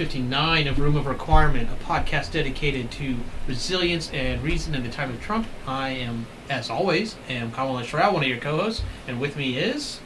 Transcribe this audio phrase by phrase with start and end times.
[0.00, 3.16] episode 59 of Room of Requirement, a podcast dedicated to
[3.46, 5.46] resilience and reason in the time of Trump.
[5.66, 10.00] I am, as always, am Kamala Shroud, one of your co-hosts, and with me is...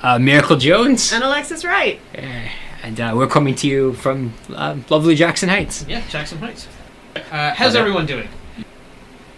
[0.00, 1.12] Uh, Miracle Jones.
[1.12, 2.00] And Alexis Wright.
[2.16, 2.20] Uh,
[2.84, 5.84] and uh, we're coming to you from uh, lovely Jackson Heights.
[5.88, 6.68] Yeah, Jackson Heights.
[7.16, 7.80] Uh, how's Okay.
[7.80, 8.28] everyone doing?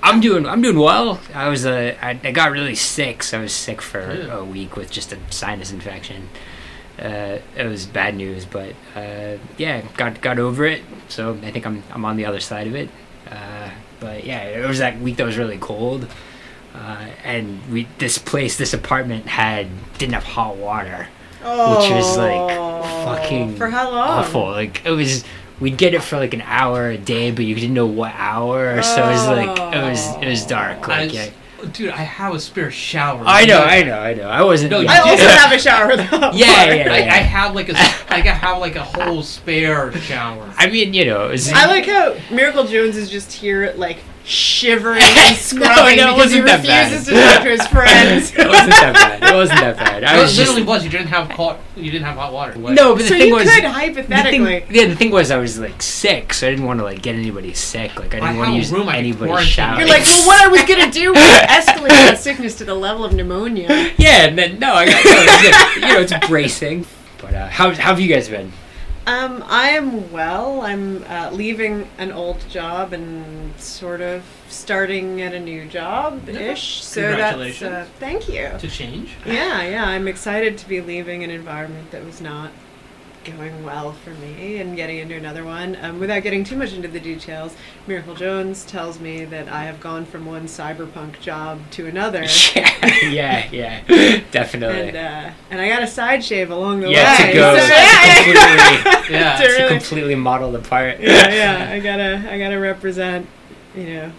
[0.04, 1.20] I'm doing I'm doing well.
[1.34, 4.38] I was uh, I, I got really sick, so I was sick for Yeah.
[4.38, 6.28] a week with just a sinus infection.
[6.98, 10.82] Uh, it was bad news, but uh, yeah, got got over it.
[11.08, 12.90] So I think I'm I'm on the other side of it.
[13.30, 16.06] Uh, but yeah, it was that week that was really cold,
[16.74, 21.08] uh, and we this place this apartment had didn't have hot water.
[21.44, 22.50] Which was, like,
[23.04, 23.56] fucking Oh.
[23.56, 24.08] For how long?
[24.20, 24.50] awful.
[24.52, 25.24] Like it was,
[25.58, 28.80] we'd get it for like an hour a day, but you didn't know what hour.
[28.82, 30.88] So it was like it was it was dark.
[30.88, 31.30] I Like was- yeah.
[31.70, 33.22] Dude, I have a spare shower.
[33.24, 34.28] I know, I know, I know.
[34.28, 34.72] I wasn't.
[34.72, 34.92] No, yeah.
[34.92, 36.32] I also have a shower though.
[36.32, 37.14] Yeah, yeah, I, yeah.
[37.14, 40.52] I have like a, I have like a whole spare shower.
[40.58, 41.52] I mean, you know, it was.
[41.52, 46.32] I like how Miracle Jones is just here, like shivering and scrubbing no, it because
[46.32, 46.92] he wasn't bad.
[46.92, 48.32] refuses to talk to his friends.
[48.32, 49.32] it wasn't that bad.
[49.32, 50.04] It wasn't that bad.
[50.04, 50.38] I No, it was just.
[50.48, 50.84] literally was.
[50.84, 51.58] You didn't have hot.
[51.76, 52.58] You didn't have hot water.
[52.58, 52.74] What?
[52.74, 53.44] No, but the so thing you was.
[53.44, 56.78] could The thing, yeah, the thing was, I was like sick, so I didn't want
[56.80, 57.98] to like get anybody sick.
[57.98, 59.52] Like I I didn't want to use room anybody's quarantine.
[59.52, 59.78] shower.
[59.80, 63.04] You're like, well, what I was gonna do was escalate that sickness to the level
[63.04, 63.68] of pneumonia.
[63.98, 66.86] Yeah, and then no, I got no, you know, it's bracing.
[67.20, 68.52] But uh, how, how have you guys been?
[69.04, 70.60] Um, I am well.
[70.60, 76.84] I'm uh, leaving an old job and sort of starting at a new job ish.
[76.84, 77.72] So that's Congratulations.
[77.72, 78.50] uh, thank you.
[78.58, 79.10] To change.
[79.26, 79.84] Yeah, yeah.
[79.86, 82.52] I'm excited to be leaving an environment that was not
[83.24, 85.76] going well for me and getting into another one.
[85.80, 87.54] Um, without getting too much into the details,
[87.86, 92.24] Miracle Jones tells me that I have gone from one cyberpunk job to another.
[92.54, 94.88] yeah, yeah, yeah, definitely.
[94.88, 97.26] And uh, and I got a side shave along the yeah, way.
[97.28, 101.00] to go so- to yeah, completely, Yeah, to to really- completely model the part.
[101.00, 101.70] yeah, yeah.
[101.72, 103.26] I gotta, I gotta represent,
[103.74, 104.12] you know,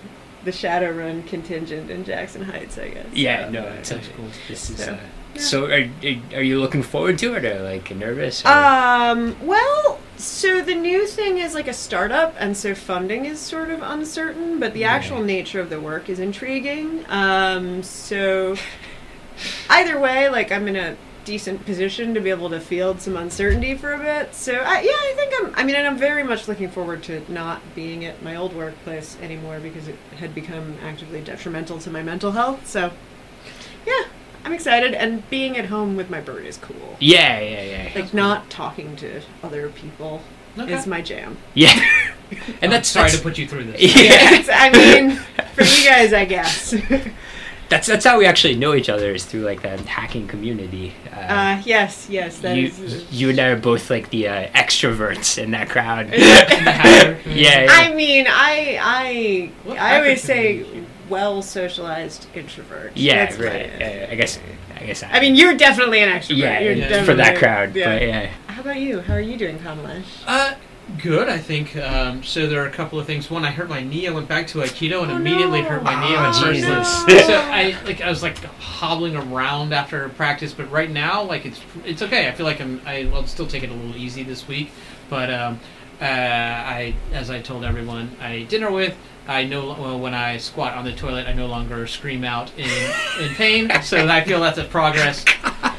[0.43, 2.77] the Shadowrun contingent in Jackson Heights.
[2.77, 3.05] I guess.
[3.13, 4.25] Yeah, So, no, uh, it's Sounds cool.
[4.47, 4.77] This is.
[4.83, 4.97] So, Uh,
[5.35, 5.41] yeah.
[5.41, 8.43] So, are, are are you looking forward to it, or like nervous?
[8.45, 8.49] Or?
[8.49, 9.35] Um.
[9.45, 13.81] Well, so the new thing is like a startup, and so funding is sort of
[13.81, 14.93] uncertain, but the Yeah.
[14.93, 17.05] actual nature of the work is intriguing.
[17.09, 17.83] Um.
[17.83, 18.55] So
[19.69, 20.95] either way, like I'm in a
[21.25, 24.35] decent position to be able to field some uncertainty for a bit.
[24.35, 25.55] So I, yeah, I think I'm.
[25.55, 29.17] I mean, and I'm very much looking forward to not being at my old workplace
[29.21, 32.67] anymore because it had become actively detrimental to my mental health.
[32.67, 32.91] So
[33.87, 34.03] yeah,
[34.45, 36.97] I'm excited, and being at home with my bird is cool.
[36.99, 40.21] yeah, yeah, yeah, Like not talking to other people
[40.57, 40.73] Okay.
[40.73, 41.37] is my jam.
[41.53, 41.71] yeah.
[42.29, 43.81] and and that's that's sorry that's, to put you through this.
[43.81, 44.33] Yeah.
[44.33, 45.15] It's- I mean,
[45.53, 46.75] for you guys, I guess.
[47.69, 50.93] that's that's how we actually know each other is through like that hacking community.
[51.11, 53.11] Uh, Uh, yes, yes, that you is.
[53.11, 56.07] you and I are both like the uh, extroverts in that crowd.
[56.11, 57.17] The hacker.
[57.29, 57.67] yeah, yeah.
[57.71, 60.87] I mean, I, I, What I always say community?
[61.13, 62.91] Well socialized introvert.
[62.95, 63.71] yeah, That's right.
[63.73, 64.39] my- Yeah, I guess
[64.79, 66.37] I guess I I mean, you're definitely an extrovert.
[66.37, 67.75] yeah, you're yeah, for that crowd.
[67.75, 67.85] Yeah.
[67.93, 68.29] But yeah.
[68.47, 69.01] How about you?
[69.01, 70.05] How are you doing, Kamalesh?
[70.27, 70.55] Uh,
[71.01, 71.29] good.
[71.29, 71.75] I think.
[71.77, 73.29] Um, so there are a couple of things.
[73.29, 74.07] One, I hurt my knee.
[74.07, 75.69] I went back to Aikido and Oh, immediately no.
[75.69, 76.15] hurt my knee.
[76.15, 76.67] Oh, I Jesus.
[77.07, 77.19] line.
[77.29, 81.61] So I like I was like hobbling around after practice, but right now like it's
[81.85, 82.27] it's okay.
[82.27, 84.71] I feel like I'm I will still take it a little easy this week,
[85.09, 85.59] but um,
[86.01, 88.95] uh, I as I told everyone I ate dinner with.
[89.27, 92.69] I no well when I squat on the toilet, I no longer scream out in
[93.21, 93.71] in pain.
[93.81, 95.23] So I feel that's a progress.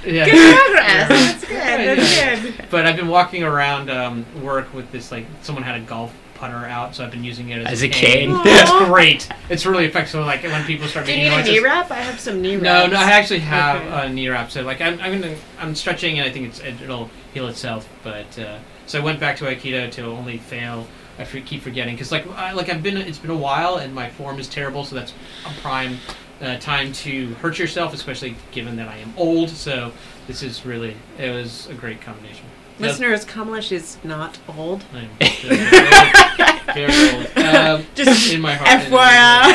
[0.06, 0.26] Yeah.
[0.26, 1.08] Good progress.
[1.08, 1.50] That's good.
[1.54, 2.40] Yeah, That's yeah.
[2.42, 2.66] good.
[2.70, 6.56] But I've been walking around um, work with this like someone had a golf putter
[6.66, 8.30] out, so I've been using it as, As a cane.
[8.32, 8.42] Aw.
[8.44, 9.28] it's great.
[9.48, 10.10] It's really effective.
[10.10, 11.90] So like when people start Do you making need a knee wrap?
[11.90, 12.62] I have some knee wrap.
[12.62, 14.06] no, no, I actually have Okay.
[14.06, 14.50] a knee wrap.
[14.50, 17.88] So like I'm, I'm gonna, I'm stretching, and I think it's it, it'll heal itself.
[18.02, 20.86] But uh, so I went back to Aikido to only fail.
[21.18, 24.10] I keep forgetting because like I, like I've been, it's been a while, and my
[24.10, 24.84] form is terrible.
[24.84, 25.12] So that's
[25.46, 25.98] a prime
[26.40, 29.50] uh, time to hurt yourself, especially given that I am old.
[29.50, 29.92] So
[30.26, 32.46] this is really, it was a great combination.
[32.80, 34.84] Listeners, Kamalesh is not old.
[34.92, 36.50] I am very.
[36.74, 37.28] Very old.
[37.44, 38.80] Um, Just in my heart.
[38.90, 39.52] FYI.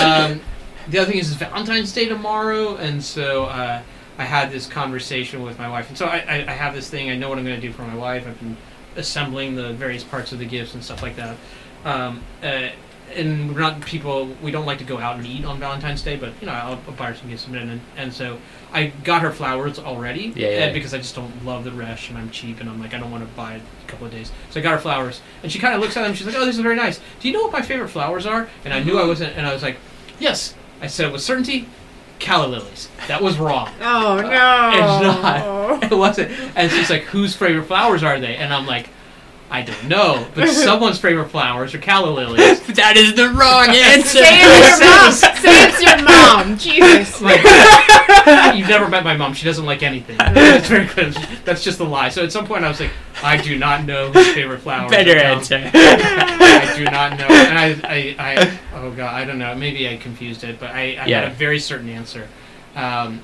[0.00, 0.40] um,
[0.88, 3.80] the other thing is it's Valentine's Day tomorrow, and so uh,
[4.18, 7.10] I had this conversation with my wife, and so I, I, I have this thing.
[7.10, 8.26] I know what I'm going to do for my wife.
[8.26, 8.56] I've been
[8.96, 11.36] assembling the various parts of the gifts and stuff like that.
[11.84, 12.70] Um, uh,
[13.14, 14.26] and we're not people.
[14.42, 16.80] We don't like to go out and eat on Valentine's Day, but you know, I'll,
[16.88, 18.38] I'll buy her some gifts and, and so
[18.72, 20.32] I got her flowers already.
[20.34, 20.66] Yeah, yeah.
[20.66, 22.98] uh, because I just don't love the rush, and I'm cheap, and I'm like, I
[22.98, 24.32] don't want to buy it a couple of days.
[24.50, 26.14] So I got her flowers, and she kind of looks at them.
[26.14, 27.00] She's like, "Oh, this is very nice.
[27.20, 29.52] Do you know what my favorite flowers are?" And I knew I wasn't, and I
[29.52, 29.76] was like,
[30.18, 31.68] "Yes." I said with certainty,
[32.18, 32.88] calla lilies.
[33.08, 33.68] That was wrong.
[33.80, 34.70] Oh no!
[34.74, 35.54] It's not.
[35.92, 36.30] It wasn't.
[36.56, 38.36] And she's like, whose favorite flowers are they?
[38.36, 38.88] And I'm like,
[39.50, 42.60] I don't know, but someone's favorite flowers are calla lilies.
[42.74, 44.18] that is the wrong answer.
[44.18, 45.12] Say it's your mom.
[45.12, 46.58] Say it's your mom.
[46.58, 47.20] Jesus.
[47.20, 49.32] Like, you've never met my mom.
[49.34, 50.16] She doesn't like anything.
[50.18, 51.10] That's very clear.
[51.44, 52.08] That's just a lie.
[52.08, 52.90] So at some point I was like,
[53.22, 54.90] I do not know whose favorite flowers.
[54.90, 55.70] Better are answer.
[55.72, 57.26] I do not know.
[57.26, 59.54] And I, I, I, oh god, I don't know.
[59.54, 61.20] Maybe I confused it, but I, I Yeah.
[61.20, 62.26] had a very certain answer.
[62.74, 63.20] Um,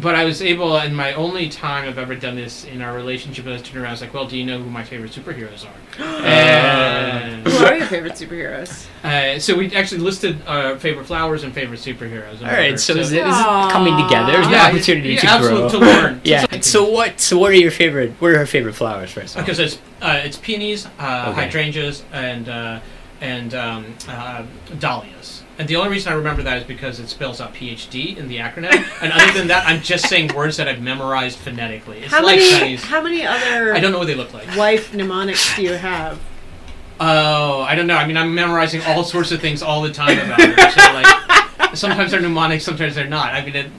[0.00, 3.46] but I was able, in my only time I've ever done this in our relationship,
[3.46, 3.90] I was turning around.
[3.90, 7.76] I was like, "Well, do you know who my favorite superheroes are?" and Who are
[7.76, 8.86] your favorite superheroes?
[9.04, 12.40] uh, so we actually listed uh, favorite flowers and favorite superheroes.
[12.40, 12.78] in All right, order.
[12.78, 13.70] so is it is Aw.
[13.70, 14.32] coming together?
[14.32, 15.80] There's Yeah, an opportunity yeah, to absolutely, grow.
[15.80, 16.20] to learn.
[16.24, 16.46] Yeah.
[16.60, 17.20] So- So what?
[17.20, 18.12] So what are your favorite?
[18.18, 19.12] What are her favorite flowers?
[19.12, 19.44] First of all?
[19.44, 21.42] because it's uh, it's peonies, uh, Okay.
[21.42, 22.80] hydrangeas, and uh,
[23.20, 24.44] and um, uh,
[24.78, 25.33] dahlias.
[25.56, 28.38] And the only reason I remember that is because it spells out PhD in the
[28.38, 28.72] acronym.
[29.02, 31.98] and other than that, I'm just saying words that I've memorized phonetically.
[31.98, 32.50] It's How like many?
[32.50, 32.84] Chinese.
[32.84, 34.48] How many other I don't know what they look like.
[34.56, 36.20] wife mnemonics do you have?
[36.98, 37.96] Oh, I don't know.
[37.96, 40.70] I mean, I'm memorizing all sorts of things all the time about her.
[40.70, 43.32] So like, sometimes they're mnemonic, sometimes they're not.
[43.34, 43.70] I mean, it,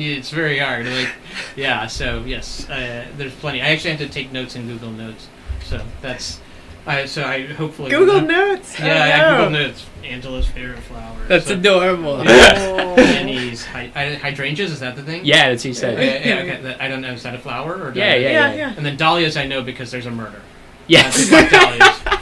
[0.00, 0.86] it's very hard.
[0.86, 1.10] Like,
[1.56, 1.86] yeah.
[1.86, 3.60] So yes, uh, there's plenty.
[3.60, 5.28] I actually had to take notes in Google Notes.
[5.64, 6.40] So that's.
[6.86, 8.78] I so I hopefully Google Notes.
[8.78, 9.36] Yeah, oh, I.
[9.38, 9.86] Google Notes.
[10.04, 11.16] Angela's favorite flower.
[11.28, 12.22] That's so, adorable.
[12.26, 12.94] Oh.
[12.96, 14.70] Peonies, hy- hy- hydrangeas.
[14.70, 15.24] Is that the thing?
[15.24, 16.26] Yeah, that's what you Yeah, said.
[16.26, 16.76] yeah, yeah, okay.
[16.78, 17.12] I don't know.
[17.12, 17.92] Is that a flower or?
[17.94, 18.74] Yeah, I- yeah, Yeah, yeah.
[18.76, 20.42] And then dahlias, I know because there's a murder.
[20.86, 21.30] Yes.
[21.30, 22.20] That's dahlias.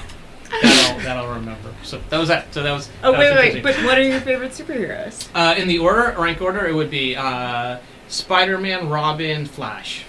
[0.62, 1.74] That'll, that'll remember.
[1.82, 2.54] So that was that.
[2.54, 2.88] So that was.
[3.02, 3.62] Oh that wait, was wait.
[3.64, 5.28] But what are your favorite superheroes?
[5.34, 10.04] Uh, in the order, rank order, it would be uh, Spider-Man, Robin, Flash.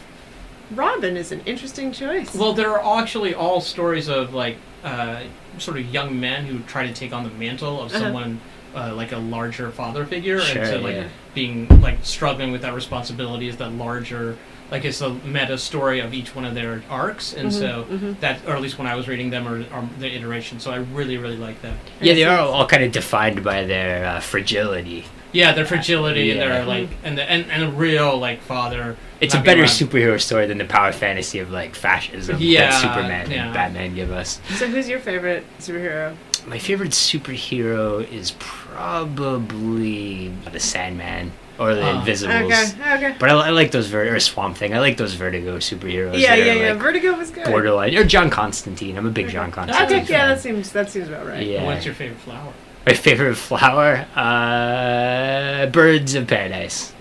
[0.76, 2.34] Robin is an interesting choice.
[2.36, 5.24] Well, there are actually all stories of like uh,
[5.58, 8.00] sort of young men who try to take on the mantle of Uh-huh.
[8.00, 8.40] someone
[8.76, 11.08] uh, like a larger father figure, Sure, and so like yeah.
[11.36, 14.36] being like struggling with that responsibility is that larger.
[14.72, 18.20] Like it's the meta story of each one of their arcs, and Mhm, so mhm.
[18.22, 20.60] that, or at least when I was reading them, or, or the iteration.
[20.60, 21.74] So I really, really like that.
[22.02, 25.06] Yeah, they are all kind of defined by their uh, fragility.
[25.34, 28.96] Yeah, their fragility and their like, and the and, and a real like father.
[29.20, 32.82] It's a better being superhero story than the power fantasy of like fascism Yeah, that
[32.82, 33.46] Superman yeah.
[33.46, 34.40] and Batman give us.
[34.56, 36.16] So who's your favorite superhero?
[36.46, 42.00] My favorite superhero is probably the Sandman or the Oh.
[42.00, 42.52] Invisibles.
[42.52, 43.16] Okay, okay.
[43.20, 44.74] But I, I like those ver- or Swamp Thing.
[44.74, 46.20] I like those Vertigo superheroes.
[46.20, 46.72] Yeah, yeah, are, yeah.
[46.74, 47.46] like, Vertigo was good.
[47.46, 48.98] borderline or John Constantine.
[48.98, 49.86] I'm a big John Constantine.
[50.02, 50.30] Okay, yeah, fan.
[50.30, 51.46] that seems that seems about right.
[51.46, 51.64] Yeah.
[51.64, 52.54] What's your favorite flower?
[52.86, 56.94] My favorite flower, uh, birds of paradise.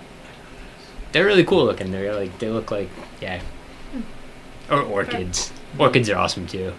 [1.10, 1.90] They're really cool looking.
[1.90, 2.88] They're like they look like
[3.20, 3.40] yeah,
[4.70, 5.52] or orchids.
[5.78, 6.72] Orchids are awesome too.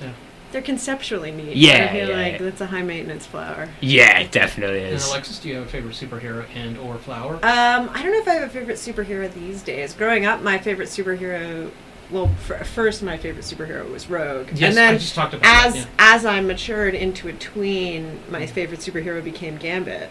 [0.00, 0.12] Yeah.
[0.52, 1.56] They're conceptually neat.
[1.56, 2.38] Yeah, I feel yeah, like yeah.
[2.38, 3.68] that's a high maintenance flower.
[3.80, 5.08] Yeah, it definitely And is.
[5.08, 7.34] Alexis, do you have a favorite superhero and or flower?
[7.36, 9.94] Um, I don't know if I have a favorite superhero these days.
[9.94, 11.72] Growing up, my favorite superhero,
[12.10, 15.42] well, f- first my favorite superhero was Rogue, yes, and then I just talked about
[15.44, 15.86] that, as yeah.
[15.98, 20.10] as I matured into a tween, my favorite superhero became Gambit.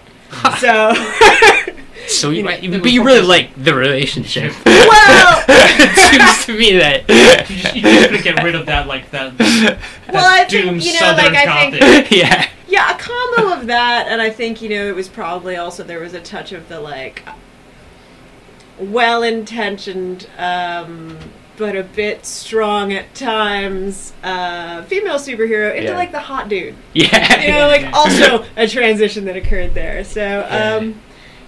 [0.59, 0.93] so,
[2.07, 4.51] So you, You know, might, it but you really like the relationship.
[4.65, 7.01] well, it seems to me that.
[7.07, 9.37] You just, you just gonna get rid of that like that.
[9.37, 9.77] that
[10.11, 12.49] Well, I think, doom you know, southern like, I think- yeah.
[12.67, 15.99] yeah, a combo of that, and I think you know it was probably also there
[15.99, 17.23] was a touch of the like
[18.79, 20.27] well-intentioned.
[20.37, 21.17] Um,
[21.57, 25.97] but a bit strong at times, uh, female superhero into Yeah.
[25.97, 26.75] like the hot dude.
[26.93, 27.41] Yeah.
[27.41, 30.03] you know, like also a transition that occurred there.
[30.03, 30.75] So, Yeah.
[30.77, 30.99] um,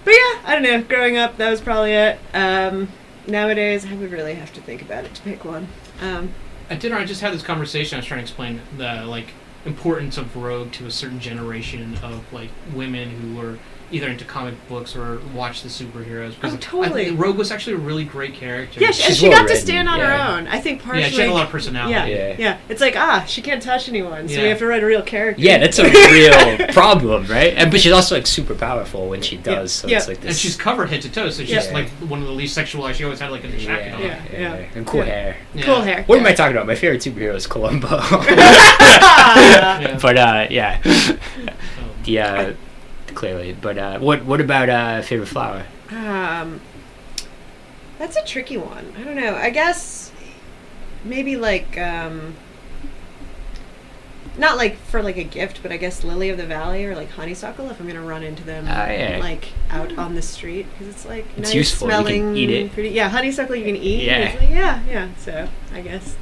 [0.04, 0.82] but yeah, I don't know.
[0.82, 2.18] Growing up, that was probably it.
[2.32, 2.88] Um,
[3.26, 5.66] nowadays, I would really have to think about it to pick one.
[6.00, 6.30] Um,
[6.70, 7.96] At dinner, I just had this conversation.
[7.96, 9.28] I was trying to explain the like
[9.64, 13.58] importance of Rogue to a certain generation of like women who were
[13.92, 16.34] either into comic books or watch the superheroes.
[16.34, 17.02] because Oh, totally.
[17.02, 18.80] I think Rogue was actually a really great character.
[18.80, 20.06] yeah, she, and She's she got to stand on yeah.
[20.28, 20.46] her own.
[20.48, 21.02] I think partially.
[21.02, 21.92] yeah, she had a lot of personality.
[21.92, 22.36] yeah, Yeah.
[22.38, 24.42] yeah, It's like ah, she can't touch anyone, so Yeah.
[24.42, 25.40] we have to write a real character.
[25.40, 27.54] Yeah, that's a real problem, right?
[27.56, 29.72] And but she's also like super powerful when she does.
[29.72, 29.98] So Yeah.
[29.98, 30.30] it's like this.
[30.30, 31.72] And she's covered head to toe, so she's Yeah.
[31.72, 32.94] like one of the least sexualized.
[32.94, 34.00] She always had like a jacket on.
[34.02, 34.54] Yeah, yeah.
[34.74, 35.06] and cool Yeah.
[35.06, 35.36] hair.
[35.54, 35.64] Yeah.
[35.64, 36.02] cool hair.
[36.06, 36.66] What am I talking about?
[36.66, 37.88] My favorite superhero is Columbo.
[37.88, 39.96] Yeah.
[40.02, 41.16] but uh, yeah, So,
[42.04, 42.52] the uh,
[43.16, 43.52] clearly.
[43.52, 45.64] But uh, what what about uh, favorite flower?
[45.90, 46.60] Um,
[47.98, 48.92] that's a tricky one.
[48.98, 49.34] I don't know.
[49.34, 50.12] I guess
[51.04, 52.34] maybe like um,
[54.38, 57.10] not like for like a gift, but I guess lily of the valley or like
[57.10, 59.16] honeysuckle if I'm gonna run into them Ah, yeah.
[59.18, 61.88] like out on the street because it's like It's nice useful.
[61.88, 62.72] You can smelling, eat it.
[62.72, 64.04] Pretty, yeah, honeysuckle you can eat.
[64.04, 64.36] Yeah.
[64.38, 65.08] Like, yeah, yeah.
[65.18, 66.16] So I guess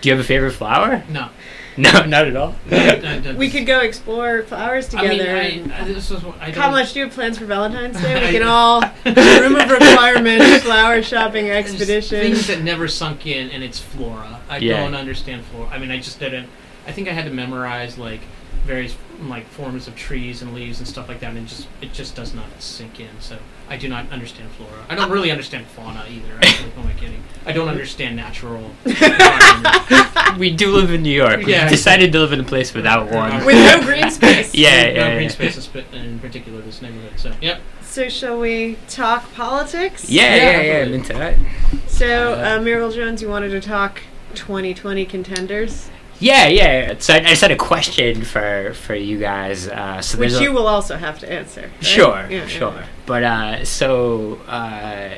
[0.00, 1.04] Do you have a favorite flower?
[1.10, 1.28] no.
[1.76, 2.54] No, not at all.
[3.36, 5.36] We could go explore flowers I mean, together.
[5.36, 6.62] I, and- I, this is what I don't.
[6.62, 8.26] how much do you have plans for Valentine's Day?
[8.26, 12.20] We can all room of requirement flower shopping There's expedition.
[12.20, 14.40] Things that never sunk in, and it's flora.
[14.48, 14.80] I Yeah.
[14.80, 15.68] don't understand flora.
[15.68, 16.48] I mean, I just didn't.
[16.86, 18.20] I think I had to memorize like
[18.64, 18.94] various
[19.28, 22.34] like forms of trees and leaves and stuff like that, and just it just does
[22.34, 23.08] not sink in.
[23.20, 23.38] So
[23.68, 24.84] I do not understand flora.
[24.88, 26.34] I don't really understand fauna either.
[26.36, 27.22] Actually, who am I kidding?
[27.46, 28.70] I don't understand natural.
[30.38, 31.46] We do live in New York.
[31.46, 31.64] Yeah.
[31.66, 33.44] We decided to live in a place without one.
[33.44, 34.52] With no green space.
[34.52, 35.28] Yeah, yeah, no yeah, green yeah.
[35.28, 37.12] spaces sp- in particular this neighborhood.
[37.20, 37.60] So yep.
[37.82, 40.10] So shall we talk politics?
[40.10, 40.84] Yeah, Yeah, yeah, yeah.
[40.86, 41.38] I'm into that.
[41.86, 44.02] So, Uh, uh, Miracle Jones, you wanted to talk
[44.34, 45.88] 2020 contenders,
[46.20, 46.94] Yeah, yeah.
[46.98, 49.68] So I, just had a question for for you guys.
[49.68, 51.62] Uh, so which there's a- you will also have to answer.
[51.62, 51.84] right?
[51.84, 52.72] Sure, Yeah, sure.
[52.72, 52.86] yeah.
[53.06, 55.10] But uh, so uh,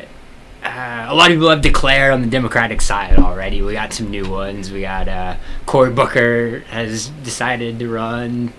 [0.64, 3.62] uh, a lot of people have declared on the Democratic side already.
[3.62, 4.72] We got some new ones.
[4.72, 5.36] We got uh,
[5.66, 8.52] Cory Booker has decided to run,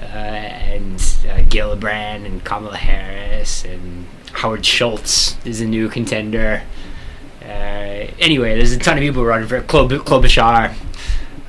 [0.00, 6.62] uh, and uh, Gillibrand and Kamala Harris and Howard Schultz is a new contender.
[7.42, 10.72] Uh, anyway, there's a ton of people running for Klob- Klobuchar.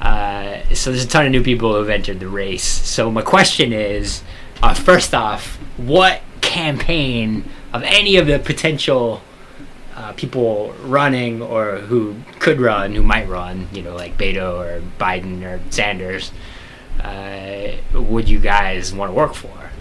[0.05, 2.63] Uh, so there's a ton of new people who have entered the race.
[2.63, 4.21] So my question is,
[4.61, 7.43] uh, first off, what campaign
[7.73, 9.23] of any of the potential
[9.95, 14.83] uh, people running or who could run, who might run, you know, like Beto or
[14.99, 16.31] Biden or Sanders,
[17.01, 19.71] uh, would you guys want to work for?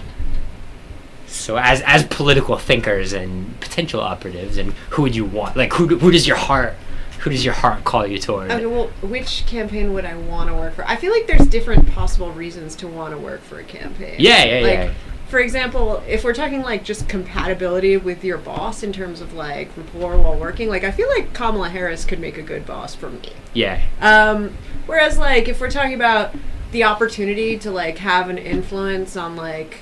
[1.27, 5.55] So as as political thinkers and potential operatives, and who would you want?
[5.55, 6.77] Like who who does your heart
[7.25, 8.51] who does your heart call you toward?
[8.51, 10.87] Okay, well, which campaign would I want to work for?
[10.87, 14.17] I feel like there's different possible reasons to want to work for a campaign.
[14.19, 14.95] Yeah, yeah, like, yeah.
[15.31, 19.75] For example, if we're talking like just compatibility with your boss in terms of like
[19.75, 23.09] rapport while working, like I feel like Kamala Harris could make a good boss for
[23.09, 23.33] me.
[23.55, 24.55] Yeah, Um,
[24.85, 26.35] whereas like if we're talking about
[26.73, 29.79] the opportunity to like have an influence on like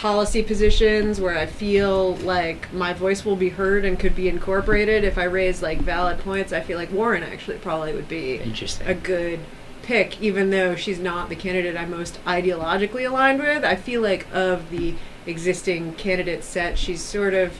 [0.00, 5.04] policy positions where I feel like my voice will be heard and could be incorporated
[5.04, 8.86] if I raise like valid points, I feel like Warren actually probably would be interesting.
[8.86, 9.40] a good
[9.82, 13.62] pick, even though she's not the candidate I'm most ideologically aligned with.
[13.62, 14.94] I feel like of the
[15.26, 17.58] existing candidate set, she's sort of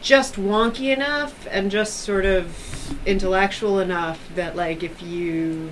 [0.00, 5.70] just wonky enough and just sort of intellectual enough that like if you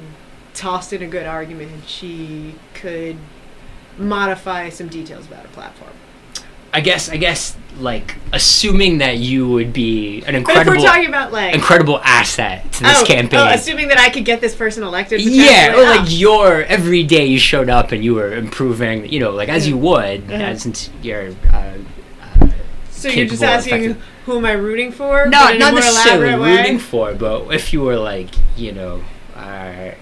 [0.52, 3.16] tossed in a good argument, she could
[3.98, 5.90] modify some details about a platform.
[6.72, 10.86] I guess I guess like assuming that you would be an But if incredible we're
[10.86, 13.40] talking about like incredible asset to this oh, campaign.
[13.40, 16.08] oh, assuming that I could get this person elected, yeah, or like oh.
[16.08, 19.78] your every day you showed up and you were improving, you know, like as you
[19.78, 20.42] would, Uh-huh.
[20.44, 21.30] uh, since you're.
[21.52, 21.74] Uh,
[22.40, 22.48] uh,
[22.90, 24.04] So you're just asking effective.
[24.26, 25.24] who am I rooting for?
[25.24, 28.72] but not in a not more necessarily rooting for, but if you were like, you
[28.72, 29.02] know,
[29.36, 29.92] uh,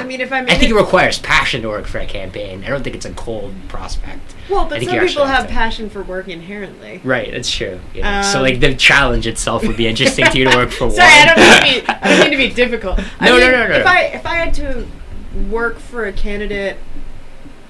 [0.00, 2.64] I mean, if I'm I think it it- requires passion to work for a campaign.
[2.64, 4.34] I don't think it's a cold prospect.
[4.50, 7.00] well, but some people have passion for work inherently.
[7.04, 7.80] Right, that's true.
[7.94, 8.22] Yeah.
[8.22, 10.90] so Um, like the challenge itself would be interesting to you to work for.
[10.90, 11.28] Sorry, one.
[11.28, 11.88] I don't mean to be.
[12.02, 12.98] I don't mean to be difficult.
[12.98, 13.74] No, no, mean, no, no.
[13.76, 14.86] If I if I had to
[15.50, 16.76] work for a candidate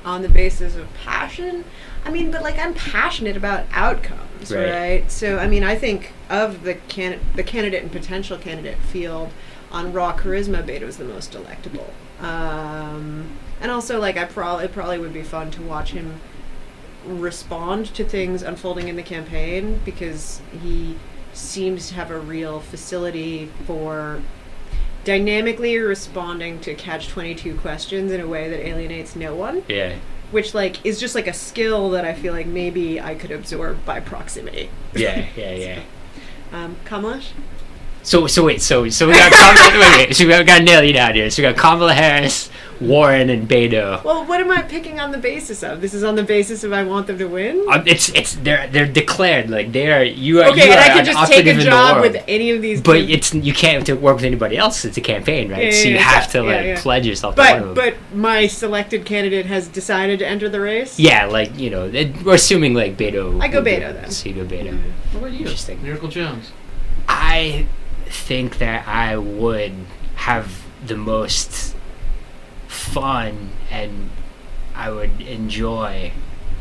[0.05, 1.65] on the basis of passion,
[2.05, 4.71] I mean, but like I'm passionate about outcomes, Right.
[4.71, 5.11] right?
[5.13, 9.31] So I mean, I think of the can the candidate and potential candidate field
[9.71, 11.93] on raw charisma, Beto is the most delectable.
[12.21, 13.29] Um,
[13.61, 16.21] and also, like I probably it probably would be fun to watch him
[17.07, 20.97] respond to things unfolding in the campaign because he
[21.33, 24.21] seems to have a real facility for
[25.05, 29.95] dynamically responding to catch 22 questions in a way that alienates no one Yeah.
[30.33, 33.83] which like is just like a skill that i feel like maybe i could absorb
[33.87, 35.81] by proximity Yeah, yeah, yeah.
[36.53, 37.29] um Kamalesh
[38.09, 40.65] So, so wait, so so we got Kamala, wait, wait, so we got, got to
[40.65, 41.29] nail you down here.
[41.29, 42.49] So we got Kamala Harris,
[42.81, 44.03] Warren, and Beto.
[44.03, 46.73] well what am i picking on the basis of this is on the basis of
[46.73, 50.41] i want them to win Um, it's it's they're they're declared like they are you
[50.41, 52.81] are okay you and are i could just take a job with any of these
[52.81, 54.85] But two- it's you can't to work with anybody else.
[54.87, 55.65] It's a campaign, right?
[55.67, 56.81] Yeah, so you yeah, have to yeah, like yeah.
[56.81, 60.99] pledge yourself to one but but my selected candidate has decided to enter the race
[60.99, 63.39] yeah, like you know, it, we're assuming like Beto.
[63.43, 64.11] I go Beto, then.
[64.11, 64.73] So you go Beto.
[65.13, 65.41] What about you?
[65.41, 65.83] Interesting.
[65.83, 66.53] Miracle Jones.
[67.09, 67.67] I
[68.11, 69.73] think that I would
[70.17, 71.75] have the most
[72.67, 74.11] fun and
[74.75, 76.13] I would enjoy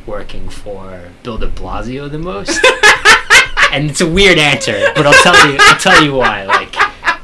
[0.05, 2.59] working for Bill de Blasio the most.
[3.71, 6.45] and it's a weird answer, but I'll tell you I'll tell you why.
[6.45, 6.73] Like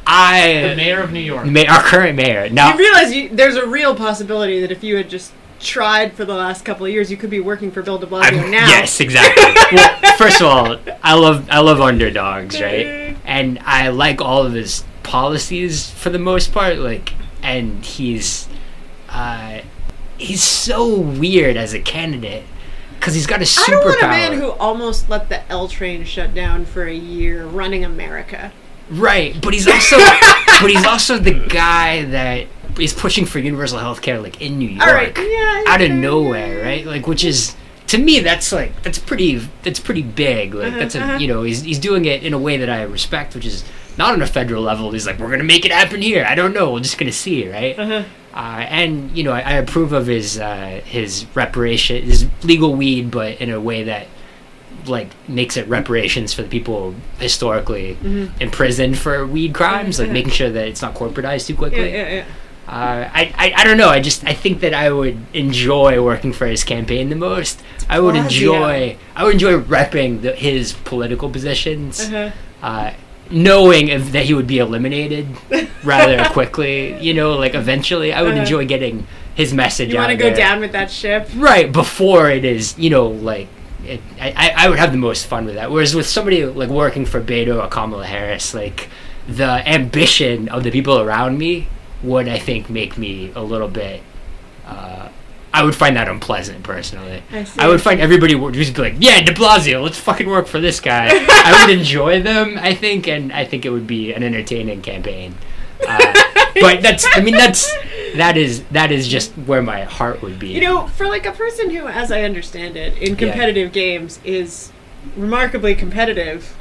[0.06, 1.48] I The mayor of New York.
[1.48, 2.50] ma- our current mayor.
[2.50, 5.32] Now you realize you, there's a real possibility that if you had just
[5.64, 8.24] tried for the last couple of years, you could be working for Bill De Blasio
[8.40, 8.68] I'm- now.
[8.68, 9.44] Yes, exactly.
[9.76, 13.16] well, first of all, I love I love underdogs, right?
[13.26, 16.78] And I like all of his policies for the most part.
[16.78, 18.48] Like and he's
[19.10, 19.62] uh,
[20.18, 22.44] he's so weird as a candidate
[22.96, 26.06] because he's got a I don't want a man who almost let the L train
[26.06, 28.52] shut down for a year running America.
[28.90, 32.48] Right, but he's also but he's also the guy that
[32.80, 34.86] is pushing for universal health care like in New York.
[34.88, 36.86] Right, yeah, out of nowhere, right?
[36.86, 37.56] Like which is
[37.88, 40.54] to me that's like that's pretty that's pretty big.
[40.54, 41.18] Like Uh-huh, that's a uh-huh.
[41.18, 43.64] you know, he's he's doing it in a way that I respect, which is
[43.98, 44.92] not on a federal level.
[44.92, 46.26] He's like, We're gonna make it happen here.
[46.28, 47.78] I don't know, we're just gonna see, right?
[47.78, 48.04] Uh-huh.
[48.34, 53.12] Uh, and you know, I, I approve of his uh, his reparation, his legal weed,
[53.12, 54.08] but in a way that
[54.88, 58.32] like makes it reparations for the people historically Mhm.
[58.42, 60.14] imprisoned for weed crimes, like Yeah.
[60.14, 61.78] making sure that it's not corporatized too quickly.
[61.78, 62.16] Yeah, quickly.
[62.18, 62.26] yeah, yeah.
[62.68, 63.90] Uh, I, I I don't know.
[63.90, 67.62] I just I think that I would enjoy working for his campaign the most.
[67.90, 72.32] I would enjoy I would enjoy repping the, his political positions, Uh-huh.
[72.62, 72.94] uh,
[73.30, 75.28] knowing if, that he would be eliminated
[75.84, 76.98] rather quickly.
[77.02, 78.42] You know, like eventually, I would Uh-huh.
[78.42, 80.32] enjoy getting his message You want to there.
[80.32, 81.28] go down with that ship?
[81.36, 82.78] right before it is.
[82.78, 83.48] You know, like.
[83.86, 85.70] It, I, I- I would have the most fun with that.
[85.70, 88.88] Whereas with somebody like working for Beto or Kamala Harris, like
[89.28, 91.68] the ambition of the people around me
[92.04, 94.02] would I think make me a little bit.
[94.66, 95.10] Uh,
[95.54, 97.22] I would find that unpleasant personally.
[97.32, 97.60] I see.
[97.60, 100.60] I would find everybody would just be like, "Yeah, De Blasio, let's fucking work for
[100.60, 104.24] this guy." I would enjoy them, I think, and I think it would be an
[104.24, 105.36] entertaining campaign.
[105.88, 105.98] Uh,
[106.60, 107.72] but that's, I mean, that's
[108.16, 110.50] that is that is just where my heart would be.
[110.50, 114.72] You know, for like a person who, as I understand it, in competitive games is
[115.16, 116.56] remarkably competitive.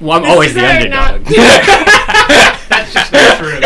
[0.00, 1.24] well, I'm always is the not- underdog.
[2.68, 3.60] That's just not true.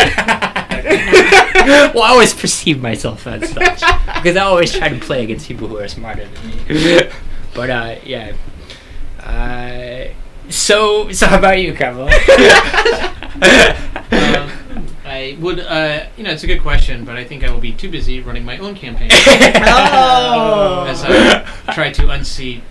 [1.94, 3.80] well, I always perceive myself as such
[4.16, 7.02] because I always try to play against people who are smarter than me.
[7.54, 8.32] but uh, yeah.
[9.22, 10.04] Uh,
[10.48, 12.10] so, so how about you, Kamala?
[14.10, 14.50] um,
[15.04, 17.72] I would, uh, you know, it's a good question, but I think I will be
[17.72, 20.84] too busy running my own campaign Oh.
[20.88, 22.62] as I try to unseat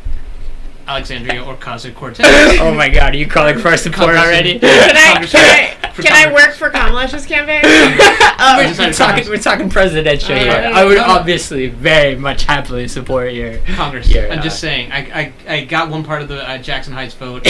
[0.88, 2.26] Alexandria Ocasio Cortez.
[2.62, 4.58] oh my God, are you calling for our support already?
[4.58, 7.62] Can I, can I, can I work for Kamala's campaign?
[7.65, 10.62] I We're, just oh, had we're talking, convers- we're talking presidential Uh, here.
[10.62, 11.13] no, no, I would no, no.
[11.13, 13.58] obviously very much happily support your.
[13.76, 14.10] Congress.
[14.10, 14.91] Yeah, I'm uh, just saying.
[14.93, 17.45] I, I, I got one part of the uh, Jackson Heights vote.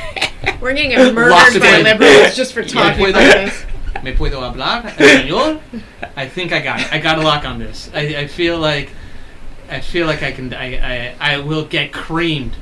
[0.60, 1.84] we're gonna murdered by it.
[1.84, 3.64] liberals just for talking about this.
[4.02, 5.60] Me puedo hablar español?
[6.16, 6.90] I think I got it.
[6.92, 7.90] I got a lock on this.
[7.92, 8.90] I, I feel like
[9.68, 10.54] I feel like I can.
[10.54, 12.56] I, I, I will get creamed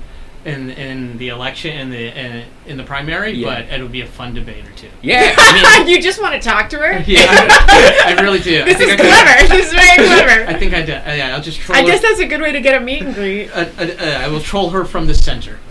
[0.49, 3.63] in in the election in the in, in the primary, Yeah.
[3.63, 4.89] but it'll be a fun debate or two.
[5.03, 7.05] Yeah, I mean, you just want to talk to her?
[7.07, 8.65] Yeah, I, I really do.
[8.65, 9.49] This think is I can- clever.
[9.55, 10.51] This is very clever.
[10.51, 10.93] I think I do.
[10.95, 11.87] Uh, yeah, I'll just troll I her.
[11.87, 13.51] guess that's a good way to get a meet and greet.
[13.51, 15.59] uh, uh, uh, I will troll her from the center.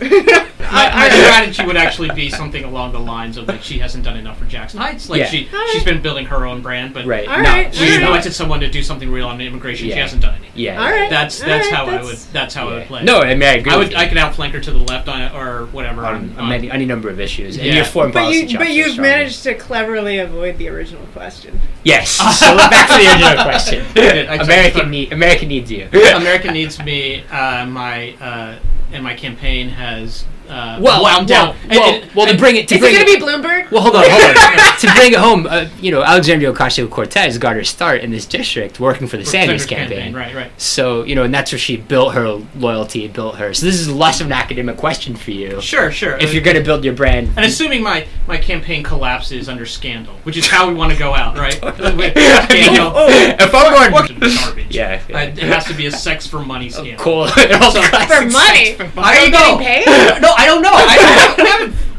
[0.72, 4.16] My, my strategy would actually be something along the lines of like she hasn't done
[4.16, 5.08] enough for Jackson Heights.
[5.08, 5.26] Like Yeah.
[5.26, 5.68] she Alright.
[5.70, 7.26] she's been building her own brand, but right.
[7.28, 8.02] All no, right, she's she's alright.
[8.02, 8.10] not.
[8.10, 9.88] wanted someone to do something real on immigration.
[9.88, 9.94] Yeah.
[9.94, 10.48] She hasn't done any.
[10.54, 10.82] Yeah.
[10.82, 11.08] All right.
[11.10, 13.04] That's all that's right, how I would that's- that's how I would play.
[13.04, 13.72] No, I mean, I agree.
[13.72, 13.98] I with would you.
[13.98, 16.04] I could outflank her to the left on it or whatever.
[16.04, 17.56] on, on, on many, any number of issues.
[17.56, 17.74] And Yeah.
[17.76, 19.02] your foreign But policy you, chops but are you've stronger.
[19.10, 21.60] managed to cleverly avoid the original question.
[21.84, 22.18] Yes.
[22.38, 23.84] So back to the original question.
[23.94, 24.26] Good.
[24.28, 25.88] I tried to American need America needs you.
[25.92, 27.24] America needs me.
[27.30, 28.58] Uh, my uh,
[28.92, 31.56] and my campaign has uh, Well, wound well, down.
[31.70, 33.70] well, And- and- well, to bring it to Is it going to be Bloomberg?
[33.70, 34.78] well, hold on, hold on.
[34.80, 38.26] to bring it home, uh, you know, Alexandria Ocasio Cortez got her start in this
[38.26, 40.14] district working for the for Sanders Sanders campaign.
[40.14, 40.50] Right, right.
[40.60, 43.52] So you know, and that's where she built her loyalty, built her.
[43.54, 45.60] So this is less of an academic question for you.
[45.60, 46.16] Sure, sure.
[46.18, 50.14] If you're going to build your brand, And assuming my, my campaign collapses under scandal,
[50.24, 51.60] which is how we want to go out, right?
[51.62, 51.80] With
[52.16, 52.46] I
[53.40, 54.74] if I'm going, What- garbage.
[54.74, 56.96] yeah, Uh, it has to be a sex for money scandal.
[56.98, 57.24] cool.
[57.36, 58.74] It all So- classic For money?
[58.76, 59.58] sex for I Are you don't know.
[59.64, 60.22] getting paid?
[60.22, 60.70] No, I don't know.
[60.72, 61.42] I, I,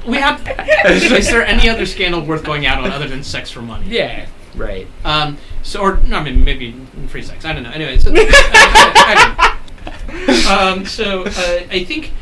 [0.09, 0.47] we haven't.
[0.47, 0.55] We
[0.87, 1.11] have.
[1.11, 3.85] Is there any other scandal worth going out on other than sex for money?
[3.87, 4.87] Yeah, right.
[5.03, 5.37] Um.
[5.61, 6.73] So, or no, I mean, maybe
[7.07, 7.43] free sex.
[7.43, 7.71] I don't know.
[7.71, 9.57] Anyway, so, I,
[10.15, 10.85] I don't um.
[10.85, 12.13] So, uh, I think,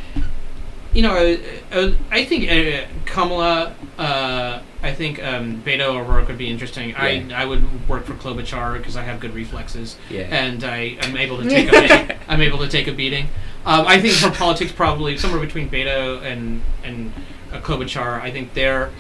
[0.92, 3.76] you know, uh, uh, I think uh, Kamala.
[3.98, 6.96] Uh, I think um, Beto O'Rourke would be interesting.
[6.96, 7.42] I Yeah.
[7.42, 10.22] I would work for Klobuchar because I have good reflexes Yeah.
[10.30, 13.28] and I am able to take a I'm able to take a beating.
[13.68, 17.12] Um, I think her politics probably somewhere between Beto and and
[17.52, 18.22] uh, Klobuchar.
[18.22, 18.92] I think their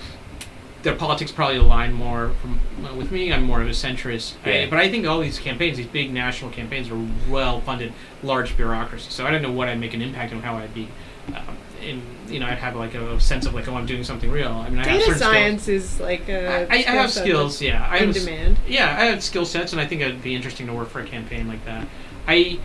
[0.84, 3.34] their politics probably align more from, uh, with me.
[3.34, 6.51] I'm more of a centrist, I- but I think all these campaigns, these big national
[6.51, 6.99] campaigns, are
[7.30, 9.12] well funded, large bureaucracies.
[9.13, 10.88] So I don't know what I'd make an impact on how I'd be.
[11.36, 14.30] Um, in, you know, I'd have like a sense of like, oh, I'm doing something
[14.32, 14.51] real.
[14.51, 15.32] I mean, I have Data certain skills.
[15.34, 16.67] science is like a.
[16.71, 17.86] I, I have set skills, yeah.
[17.89, 18.58] I that's in was, demand.
[18.67, 21.06] yeah, I have skill sets, and I think it'd be interesting to work for a
[21.06, 21.88] campaign like that.
[22.27, 22.60] I,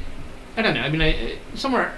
[0.57, 0.83] I don't know.
[0.83, 1.95] I mean, I somewhere,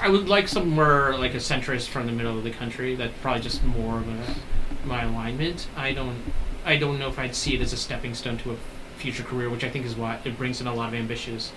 [0.00, 2.94] I would like somewhere like a centrist from the middle of the country.
[2.96, 5.68] That's probably just more of a my alignment.
[5.76, 6.16] I don't,
[6.64, 8.56] I don't know if I'd see it as a stepping stone to a
[8.96, 11.52] future career, which I think is why it brings in a lot of ambitious,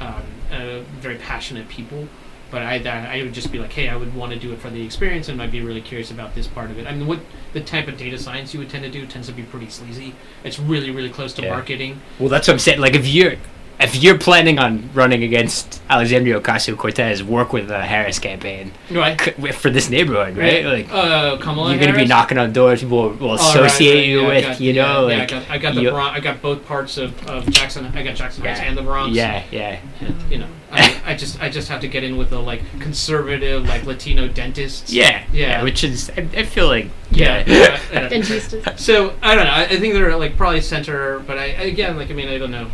[0.00, 2.08] um, uh, very passionate people.
[2.50, 4.58] But I, I I would just be like, hey, I would want to do it
[4.58, 6.86] for the experience, and I'd be really curious about this part of it.
[6.86, 7.20] I mean, what
[7.52, 10.14] the type of data science you would tend to do tends to be pretty sleazy.
[10.42, 11.50] It's really, really close to Yeah.
[11.50, 12.00] marketing.
[12.18, 12.80] Well, that's what I'm saying.
[12.80, 13.36] Like, if you're
[13.80, 19.18] if you're planning on running against Alexandria Ocasio Cortez, work with the Harris campaign Right?
[19.20, 20.64] c- for this neighborhood, right?
[20.64, 23.94] Like, uh, Kamala you're gonna be knocking on doors people will, will Oh, right, associate
[23.94, 25.90] right, you yeah, with, got- you know, yeah, like I got, I got the you-
[25.90, 27.86] Bron- I got both parts of, of Jackson.
[27.94, 28.66] I got Jackson Heights Yeah.
[28.66, 29.14] and the Bronx.
[29.16, 29.78] yeah, yeah.
[30.00, 32.62] And, you know, I, I just I just have to get in with the like
[32.80, 34.92] conservative like Latino dentists.
[34.92, 35.62] Yeah, Yeah.
[35.62, 37.42] which is I, I feel like Yeah.
[37.46, 38.72] yeah, yeah, yeah.
[38.76, 39.50] So I don't know.
[39.50, 42.50] I, I think they're like probably center, but I again like I mean I don't
[42.52, 42.68] know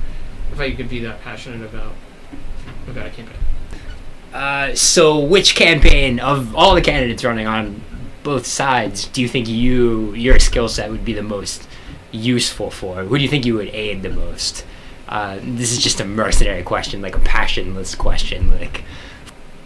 [0.56, 1.92] if I could be that passionate about
[2.88, 3.36] about a campaign.
[4.32, 7.82] Uh, so, which campaign of all the candidates running on
[8.22, 11.68] both sides do you think you your skill set would be the most
[12.10, 13.04] useful for?
[13.04, 14.64] Who do you think you would aid the most?
[15.08, 18.50] Uh, this is just a mercenary question, like a passionless question.
[18.50, 18.82] Like,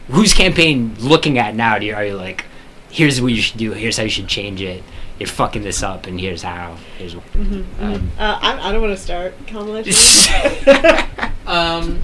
[0.09, 1.79] whose campaign looking at now?
[1.79, 2.45] Do you, are you like,
[2.91, 3.73] here's what you should do.
[3.73, 4.83] Here's how you should change it.
[5.19, 6.77] You're fucking this up, and here's how.
[6.99, 7.83] Here's Mhm, mhm.
[7.83, 9.35] Um, uh, I, I don't want to start.
[9.47, 9.83] Kamala.
[11.47, 12.01] Um,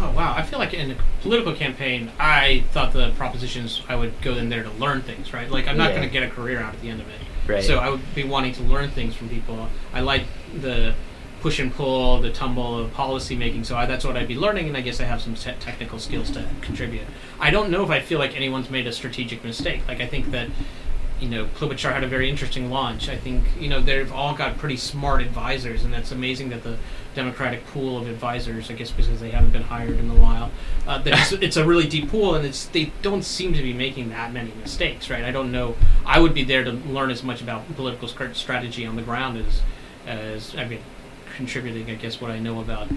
[0.00, 4.20] oh wow, I feel like in a political campaign, I thought the propositions I would
[4.22, 5.48] go in there to learn things, right?
[5.48, 5.96] Like I'm not Yeah.
[5.98, 7.20] going to get a career out at the end of it.
[7.46, 7.62] right.
[7.62, 9.68] So I would be wanting to learn things from people.
[9.92, 10.24] I like
[10.60, 10.94] the
[11.40, 13.64] push and pull, the tumble of policy making.
[13.64, 15.98] So I, that's what I'd be learning, and I guess I have some te- technical
[15.98, 17.06] skills to contribute.
[17.38, 19.82] I don't know if I feel like anyone's made a strategic mistake.
[19.88, 20.48] Like I think that
[21.20, 23.08] you know Klobuchar had a very interesting launch.
[23.08, 26.78] I think you know they've all got pretty smart advisors, and that's amazing that the
[27.14, 30.50] Democratic pool of advisors, I guess because they haven't been hired in a while,
[30.86, 33.72] uh, that it's, it's a really deep pool, and it's they don't seem to be
[33.72, 35.24] making that many mistakes, right?
[35.24, 35.76] I don't know.
[36.06, 39.62] I would be there to learn as much about political strategy on the ground as
[40.06, 40.80] as I mean
[41.36, 42.88] contributing, I guess, what I know about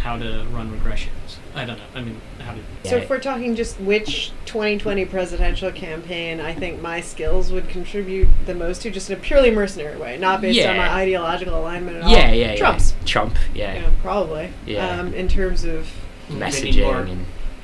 [0.00, 1.36] how to run regressions.
[1.54, 1.84] I don't know.
[1.94, 2.60] I mean, how to.
[2.88, 8.28] So if we're talking just which 2020 presidential campaign, I think my skills would contribute
[8.44, 11.96] the most to, just in a purely mercenary way, not based on my ideological alignment
[11.98, 12.10] at all.
[12.10, 12.56] yeah, yeah, yeah.
[12.56, 12.94] Trump's.
[13.04, 13.74] Trump, yeah.
[13.74, 14.52] Yeah, probably.
[14.64, 15.00] Yeah.
[15.00, 15.88] Um, in terms of,
[16.28, 17.08] Messaging more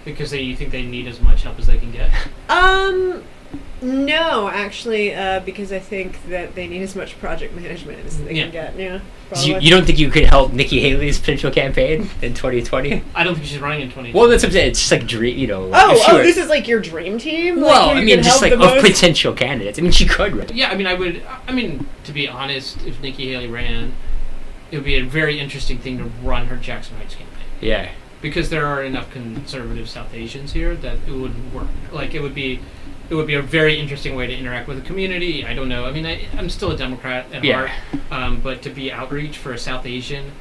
[0.04, 2.12] because they you think they need as much help as they can get.
[2.48, 3.22] um,
[3.80, 8.34] no, actually, uh, because I think that they need as much project management as they
[8.34, 8.42] Yeah.
[8.44, 8.78] can get.
[8.78, 9.00] Yeah,
[9.34, 13.02] So you, you don't think you could help Nikki Haley's potential campaign in 2020?
[13.14, 14.12] I don't think she's running in 20.
[14.12, 14.68] well, that's what I'm saying.
[14.70, 15.70] It's just like dream, you know.
[15.72, 17.60] Oh, if oh, were- this is like your dream team.
[17.60, 18.84] Well, who I mean, just like of most?
[18.86, 19.78] potential candidates.
[19.78, 20.36] I mean, she could.
[20.36, 20.46] Run.
[20.54, 21.22] Yeah, I mean, I would.
[21.48, 23.94] I mean, to be honest, if Nikki Haley ran,
[24.70, 27.90] it would be a very interesting thing to run her Jackson Heights campaign Yeah,
[28.22, 31.66] because there are enough conservative South Asians here that it would work.
[31.90, 32.60] Like it would be,
[33.10, 35.44] it would be a very interesting way to interact with the community.
[35.44, 35.84] I don't know.
[35.86, 37.66] I mean, I, I'm still a Democrat at Yeah.
[37.66, 37.70] heart,
[38.10, 40.32] um, but to be outreach for a South Asian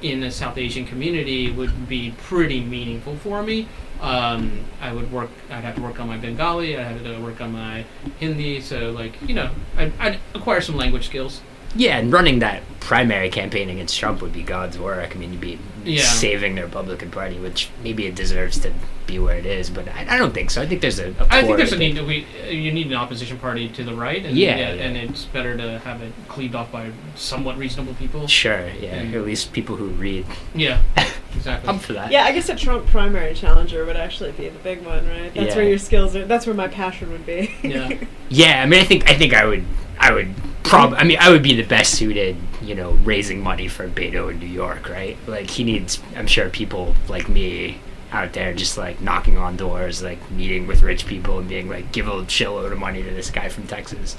[0.00, 3.66] in a South Asian community would be pretty meaningful for me.
[4.00, 5.28] Um, I would work.
[5.50, 6.78] I'd have to work on my Bengali.
[6.78, 7.84] I'd have to work on my
[8.20, 8.60] Hindi.
[8.60, 11.40] So, like, you know, I'd, I'd acquire some language skills.
[11.74, 15.14] yeah, and running that primary campaign against Trump would be God's work.
[15.14, 16.02] I mean, you'd be Yeah.
[16.04, 18.72] saving the Republican Party, which maybe it deserves to
[19.08, 20.62] be where it is, but I, I don't think so.
[20.62, 21.08] I think there's a.
[21.10, 21.96] a I think there's a need.
[21.96, 24.84] To, we uh, you need an opposition party to the right, and Yeah, yeah.
[24.84, 28.28] and it's better to have it cleaved off by somewhat reasonable people.
[28.28, 30.26] Sure, yeah, And- at least people who read.
[30.54, 30.82] Yeah,
[31.34, 31.68] exactly.
[31.68, 32.12] I'm for that.
[32.12, 35.34] Yeah, I guess a Trump primary challenger would actually be the big one, right?
[35.34, 35.56] That's Yeah.
[35.56, 36.24] where your skills are.
[36.26, 37.52] That's where my passion would be.
[37.64, 37.90] Yeah.
[38.30, 39.64] Yeah, I mean, I think I think I would
[39.98, 43.68] I would prob I mean I would be the best suited, you know, raising money
[43.68, 45.16] for Beto in New York, right?
[45.26, 47.78] Like he needs, I'm sure, people like me
[48.10, 51.92] out there just like knocking on doors, like meeting with rich people and being like,
[51.92, 54.16] give a shitload of money to this guy from Texas.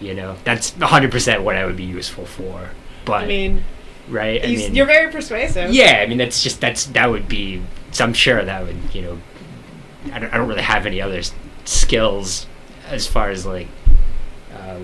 [0.00, 2.70] You know, that's 100 percent what I would be useful for.
[3.04, 3.64] But I mean,
[4.08, 5.72] right, I you, mean, you're very persuasive.
[5.72, 7.62] yeah, I mean that's just that's that would be.
[7.92, 9.18] So I'm sure that would you know,
[10.12, 11.22] I don't, I don't really have any other
[11.64, 12.46] skills
[12.88, 13.68] as far as like
[14.54, 14.80] uh,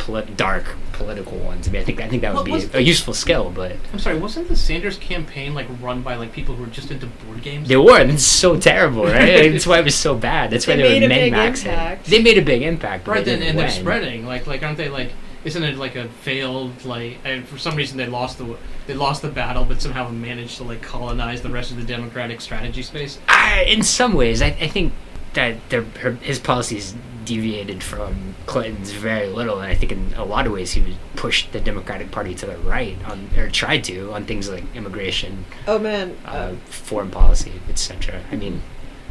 [0.00, 1.68] polit- dark political ones.
[1.68, 3.76] I mean, I think I think that would What be a, a useful skill, but
[3.92, 4.18] I'm sorry.
[4.18, 7.68] Wasn't the Sanders campaign like run by like people who were just into board games?
[7.68, 8.00] they were.
[8.00, 9.50] And it's so terrible, right?
[9.52, 10.50] That's why it was so bad.
[10.50, 11.66] That's why They they, made were a big min maxing.
[11.66, 12.06] impact.
[12.06, 14.26] They made a big impact, but right they then, didn't and they're spreading.
[14.26, 15.12] Like, like aren't they like?
[15.42, 17.18] Isn't it like a failed like?
[17.24, 20.64] And for some reason, they lost the they lost the battle, but somehow managed to
[20.64, 23.18] like colonize the rest of the Democratic strategy space.
[23.28, 24.92] I, in some ways, I, I think
[25.34, 30.24] that their, her, his policies deviated from Clinton's very little, and I think in a
[30.24, 33.84] lot of ways he was pushed the Democratic Party to the right on, or tried
[33.84, 38.22] to, on things like immigration, Oh man, uh, uh, foreign policy, etc.
[38.30, 38.62] I mean,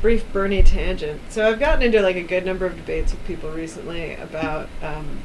[0.02, 1.22] brief Bernie tangent.
[1.30, 5.24] So I've gotten into like a good number of debates with people recently about um,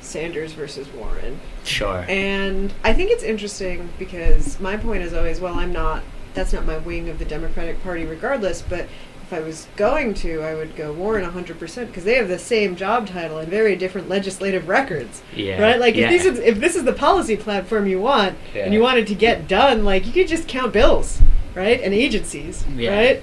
[0.00, 1.40] Sanders versus Warren.
[1.64, 2.04] Sure.
[2.08, 6.02] And I think it's interesting because my point is always, well, I'm not,
[6.34, 8.88] that's not my wing of the Democratic Party regardless, but
[9.32, 12.76] if I was going to, I would go Warren 100% because they have the same
[12.76, 15.22] job title and very different legislative records.
[15.34, 15.60] yeah.
[15.60, 15.80] Right?
[15.80, 16.10] Like, yeah.
[16.10, 18.64] if, this is, if this is the policy platform you want Yeah.
[18.64, 21.20] and you want it to get done, like, you could just count bills,
[21.54, 21.80] right?
[21.80, 22.94] And agencies, Yeah.
[22.94, 23.22] right?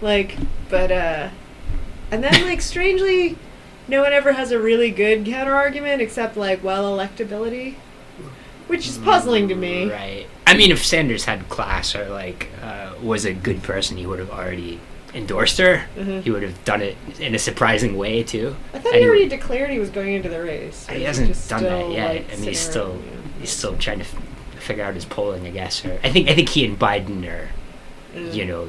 [0.00, 0.36] Like,
[0.68, 1.30] but, uh,
[2.10, 3.36] and then, like, strangely,
[3.88, 7.74] no one ever has a really good counter argument except, like, well, electability,
[8.68, 9.90] which is puzzling to me.
[9.90, 10.26] Right.
[10.46, 14.18] I mean, if Sanders had class or like uh, was a good person, he would
[14.18, 14.80] have already
[15.18, 15.84] endorsed her.
[15.96, 16.22] Mhm.
[16.22, 18.56] He would have done it in a surprising way too.
[18.72, 20.86] I thought And he already declared he was going into the race.
[20.90, 22.08] He hasn't done that yet.
[22.14, 24.16] like, I mean, he's still around, he's still trying to f-
[24.60, 25.84] figure out his polling, I guess.
[25.84, 27.48] Or I think I think he and Biden are,
[28.14, 28.32] yeah.
[28.32, 28.68] you know,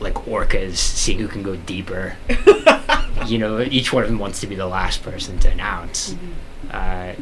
[0.00, 2.16] like orcas, seeing who can go deeper.
[3.26, 6.14] you know, each one of them wants to be the last person to announce.
[6.70, 7.12] Uh,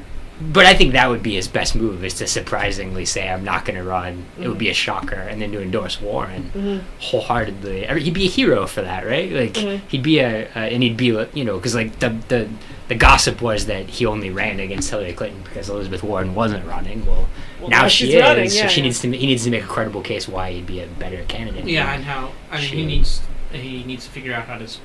[0.41, 3.65] but I think that would be his best move is to surprisingly say, I'm not
[3.65, 4.25] going to run.
[4.41, 5.15] It would be a shocker.
[5.17, 6.81] And then to endorse Warren Mhm.
[7.01, 7.89] wholeheartedly.
[7.89, 9.31] I mean, he'd be a hero for that, right?
[9.31, 9.81] Like, Mhm.
[9.89, 12.49] he'd be a, uh, and he'd be, like, you know, because, like, the, the,
[12.89, 17.05] the gossip was that he only ran against Hillary Clinton because Elizabeth Warren wasn't running.
[17.07, 17.29] Well,
[17.61, 18.23] Well, now now she is.
[18.23, 18.85] running, so yeah, she yeah.
[18.87, 21.67] needs to, he needs to make a credible case why he'd be a better candidate.
[21.67, 23.21] Yeah, and how I mean he needs
[23.53, 24.79] he needs to figure out how to s-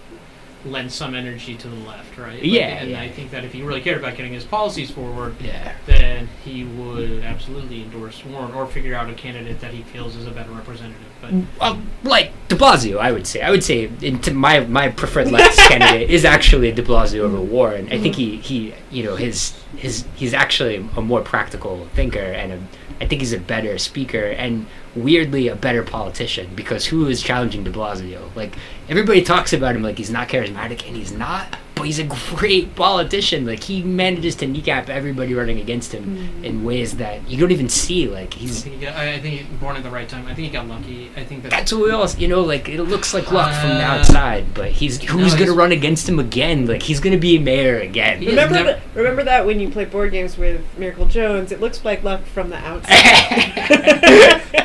[0.65, 2.33] lend some energy to the left, right?
[2.33, 3.01] Like, Yeah, and yeah.
[3.01, 5.73] I think that if he really cared about getting his policies forward, Yeah.
[5.85, 10.25] then he would absolutely endorse Warren or figure out a candidate that he feels is
[10.25, 11.01] a better representative.
[11.21, 13.41] But Uh, like De Blasio, I would say.
[13.41, 13.89] I would say
[14.33, 17.87] my my preferred left candidate is actually De Blasio over Warren.
[17.91, 22.51] I think he, he you know his his he's actually a more practical thinker and
[22.53, 22.59] a,
[23.01, 27.63] I think he's a better speaker and weirdly a better politician because who is challenging
[27.63, 28.33] De Blasio?
[28.35, 28.55] Like
[28.89, 32.75] everybody talks about him like he's not charismatic and he's not, but he's a great
[32.75, 33.45] politician.
[33.45, 37.67] Like he manages to kneecap everybody running against him in ways that you don't even
[37.67, 38.07] see.
[38.07, 40.25] Like I he's think he got, I I think he's born at the right time.
[40.27, 41.11] I think he got lucky.
[41.17, 43.69] I think that that's what we all, you know, like it looks like luck from
[43.71, 46.65] the Uh, outside, but he's no, who's gonna he's- run against him again?
[46.67, 48.19] Like he's gonna be mayor again.
[48.21, 48.81] Remember never- that?
[48.95, 52.49] Remember that when you play board games with Miracle Jones, it looks like luck from
[52.49, 52.93] the outside.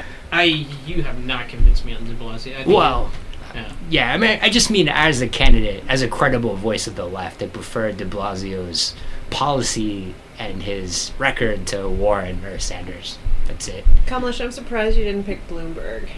[0.32, 0.44] I
[0.86, 2.66] you have not convinced me on De Blasio.
[2.66, 3.10] Well,
[3.54, 3.72] yeah.
[3.88, 7.06] yeah, I mean, I just mean as a candidate, as a credible voice of the
[7.06, 8.94] left, I prefer De Blasio's
[9.30, 13.18] policy and his record to Warren or Sanders.
[13.46, 13.84] That's it.
[14.06, 16.08] Kamlesh, I'm surprised you didn't pick Bloomberg.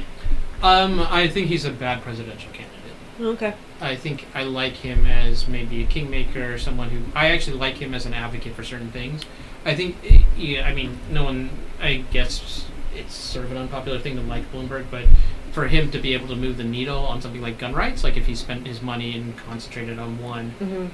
[0.62, 2.72] Um, I think he's a bad presidential candidate.
[3.20, 3.54] Okay.
[3.80, 7.94] I think I like him as maybe a kingmaker, someone who I actually like him
[7.94, 9.22] as an advocate for certain things.
[9.64, 9.96] I think,
[10.36, 14.50] yeah, I mean, no one, I guess it's sort of an unpopular thing to like
[14.52, 15.04] Bloomberg, but
[15.52, 18.16] for him to be able to move the needle on something like gun rights, like
[18.16, 20.86] if he spent his money and concentrated on one hmm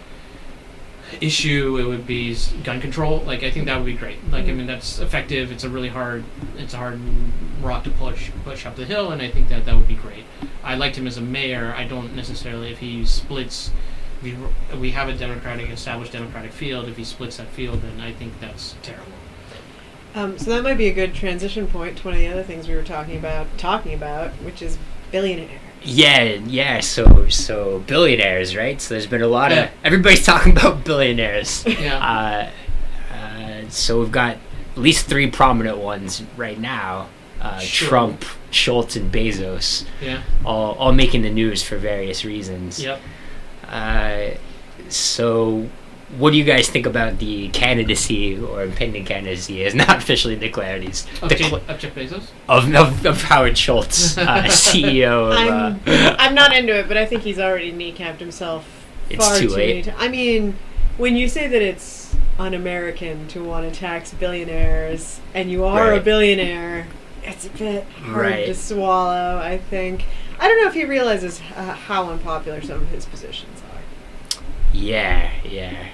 [1.22, 3.20] issue, it would be gun control.
[3.20, 4.18] Like I think that would be great.
[4.30, 4.56] Like I Mhm.
[4.56, 5.50] mean, that's effective.
[5.50, 6.22] It's a really hard,
[6.58, 7.00] it's a hard
[7.62, 10.24] rock to push push up the hill, and I think that that would be great.
[10.62, 11.74] I liked him as a mayor.
[11.74, 13.70] I don't necessarily if he splits.
[14.22, 14.36] We,
[14.78, 16.88] we have a democratic established democratic field.
[16.88, 19.12] If he splits that field, then I think that's terrible.
[20.14, 22.66] Um, so that might be a good transition point to one of the other things
[22.68, 24.78] we were talking about, talking about, which is
[25.12, 25.60] billionaire.
[25.82, 26.80] Yeah, yeah.
[26.80, 28.80] So, so billionaires, right?
[28.80, 29.64] So there's been a lot Yeah.
[29.64, 31.64] of everybody's talking about billionaires.
[31.66, 32.50] Yeah.
[33.12, 34.36] Uh, uh, so we've got
[34.72, 37.08] at least three prominent ones right now:
[37.40, 37.88] uh, Sure.
[37.88, 40.22] Trump, Schultz, and Bezos, yeah.
[40.44, 42.82] all all making the news for various reasons.
[42.82, 43.00] Yep.
[43.68, 44.30] Uh,
[44.88, 45.68] so,
[46.16, 49.62] what do you guys think about the candidacy or impending candidacy?
[49.62, 50.82] Is not officially declared.
[50.82, 52.30] He's Of, decla- Jeff, of Jeff Bezos.
[52.48, 55.38] of, of, of Howard Schultz, uh, CEO of.
[55.38, 58.66] I'm, uh, I'm not into it, but I think he's already kneecapped himself
[59.10, 59.86] It's far too too late.
[59.86, 59.98] many.
[59.98, 60.56] I mean,
[60.96, 66.00] when you say that it's un-American to want to tax billionaires, and you are a
[66.00, 66.86] billionaire,
[67.22, 68.46] it's a bit hard Right.
[68.46, 69.38] to swallow.
[69.38, 70.04] I think.
[70.40, 73.67] I don't know if he realizes uh, how unpopular some of his positions are.
[74.72, 75.88] Yeah, yeah,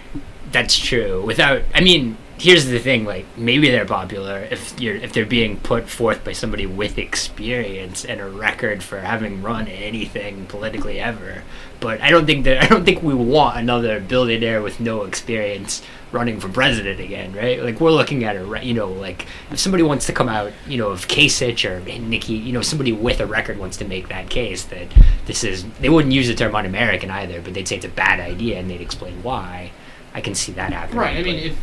[0.51, 1.25] that's true.
[1.25, 5.59] Without, I mean, here's the thing: like, maybe they're popular if you're if they're being
[5.61, 11.45] put forth by somebody with experience and a record for having run anything politically ever.
[11.81, 15.83] But I don't think that I don't think we want another billionaire with no experience
[16.15, 17.63] running for president again, right?
[17.63, 20.53] Like, we're looking at a, re- you know, like if somebody wants to come out,
[20.67, 24.09] you know, if Kasich or Nikki, you know, somebody with a record wants to make
[24.09, 24.87] that case that
[25.27, 28.21] this is, they wouldn't use the term un-American either, but they'd say it's a bad
[28.21, 29.73] idea and they'd explain why.
[30.15, 30.99] I can see that happening.
[31.01, 31.17] Right.
[31.17, 31.59] I mean, if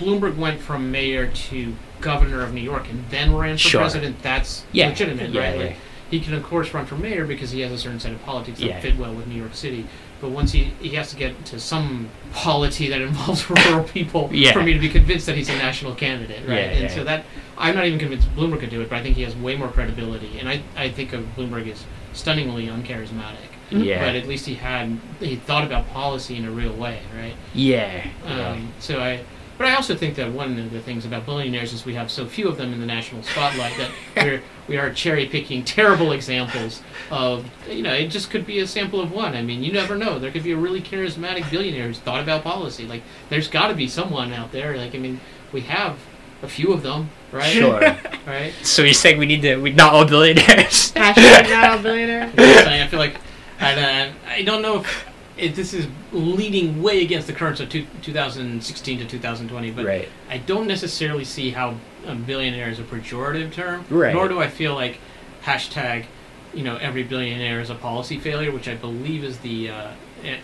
[0.00, 3.80] Bloomberg went from mayor to governor of New York and then ran for Sure.
[3.82, 5.58] president, that's Yeah, legitimate, yeah, right?
[5.58, 5.64] yeah.
[5.66, 5.76] Like,
[6.10, 8.60] he can, of course, run for mayor because he has a certain set of politics
[8.60, 9.86] that fit well with New York City.
[10.20, 14.52] But once he he has to get to some polity that involves rural people Yeah.
[14.52, 16.56] for me to be convinced that he's a national candidate, right?
[16.56, 16.88] Yeah, and yeah.
[16.94, 17.24] so that
[17.58, 19.68] I'm not even convinced Bloomberg could do it, but I think he has way more
[19.68, 23.50] credibility, and I I think of Bloomberg as stunningly uncharismatic.
[23.70, 24.04] Yeah.
[24.04, 27.34] But at least he had he thought about policy in a real way, right?
[27.52, 28.06] Yeah.
[28.24, 28.50] yeah.
[28.50, 29.24] Um, so I,
[29.58, 32.26] but I also think that one of the things about billionaires is we have so
[32.26, 36.82] few of them in the national spotlight that we're we are cherry picking terrible examples
[37.10, 39.34] of you know it just could be a sample of one.
[39.34, 40.18] I mean you never know.
[40.18, 42.86] There could be a really charismatic billionaire who's thought about policy.
[42.86, 44.76] Like there's got to be someone out there.
[44.76, 45.20] Like I mean
[45.52, 45.98] we have
[46.42, 47.52] a few of them, right?
[47.52, 47.80] Sure.
[48.26, 48.52] Right.
[48.62, 50.92] so you're saying we need to We're not all billionaires?
[50.92, 52.32] Hashtag not a billionaire.
[52.36, 53.16] So I feel like
[53.60, 55.06] I, uh, I don't know if.
[55.36, 60.08] It, this is leaning way against the currents of two, 2016 to 2020, but right.
[60.30, 61.74] I don't necessarily see how
[62.06, 63.84] a billionaire is a pejorative term.
[63.90, 64.14] Right.
[64.14, 64.98] Nor do I feel like
[65.42, 66.06] hashtag,
[66.54, 69.90] you know, every billionaire is a policy failure, which I believe is the uh,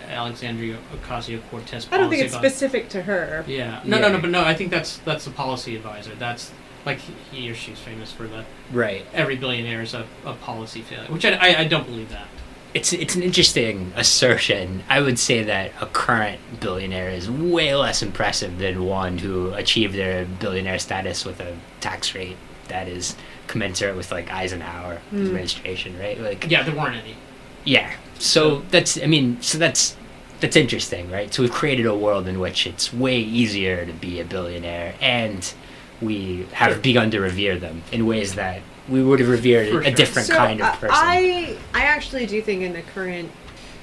[0.08, 1.88] Alexandria Ocasio Cortez.
[1.90, 3.44] I don't think it's specific to her.
[3.46, 3.80] Yeah.
[3.84, 4.12] No, no, Yeah.
[4.12, 4.44] no, but no.
[4.44, 6.14] I think that's that's a policy advisor.
[6.14, 6.52] That's
[6.84, 9.06] like he or she's famous for the Right.
[9.14, 12.26] every billionaire is a, a policy failure, which I, I, I don't believe that.
[12.74, 14.82] It's it's an interesting assertion.
[14.88, 19.94] I would say that a current billionaire is way less impressive than one who achieved
[19.94, 22.36] their billionaire status with a tax rate
[22.68, 23.14] that is
[23.46, 25.26] commensurate with like Eisenhower Hmm.
[25.26, 26.18] administration, right?
[26.18, 27.16] Like Yeah, there weren't any.
[27.64, 27.90] Yeah.
[28.18, 29.96] So that's I mean, so that's
[30.40, 31.32] that's interesting, right?
[31.32, 35.52] So we've created a world in which it's way easier to be a billionaire and
[36.00, 39.90] we have begun to revere them in ways that we would have revered For a
[39.90, 40.96] different So, kind of uh, person.
[40.98, 43.30] I I actually do think in the current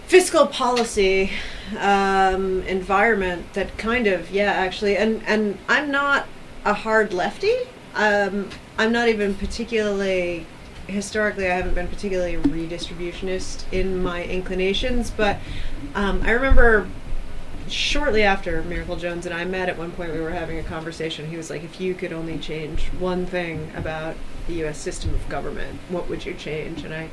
[0.07, 1.31] fiscal policy
[1.77, 6.27] um, environment that kind of yeah actually and and I'm not
[6.65, 7.55] a hard lefty.
[7.95, 10.45] Um, I'm not even particularly
[10.87, 15.37] historically I haven't been particularly redistributionist in my inclinations, but
[15.95, 16.87] um, I remember
[17.71, 21.29] shortly after Miracle Jones and I met at one point we were having a conversation
[21.29, 24.15] he was like if you could only change one thing about
[24.47, 26.83] the US system of government what would you change?
[26.83, 27.09] And I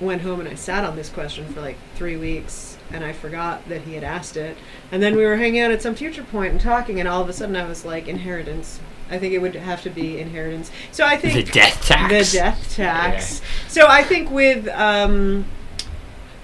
[0.00, 3.68] went home and I sat on this question for like 3 weeks and I forgot
[3.68, 4.56] that he had asked it.
[4.90, 7.28] And then we were hanging out at some future point and talking and all of
[7.28, 8.80] a sudden I was like inheritance.
[9.10, 10.70] I think it would have to be inheritance.
[10.92, 12.32] So I think the death tax.
[12.32, 13.42] the death tax.
[13.68, 15.44] So I think with um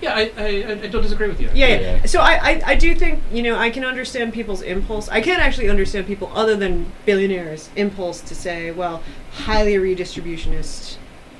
[0.01, 0.47] Yeah, I, I,
[0.83, 1.49] I don't disagree with you.
[1.55, 1.81] yeah, yeah.
[1.81, 2.07] Yeah.
[2.07, 5.09] So I, I, I do think, you know, I can understand people's impulse.
[5.09, 10.99] I can't actually understand people other than billionaires' impulse to say, well, highly redistributionist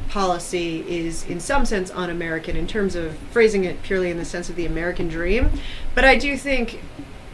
[0.09, 4.49] policy is in some sense un-American in terms of phrasing it purely in the sense
[4.49, 5.51] of the American dream.
[5.95, 6.81] But I do think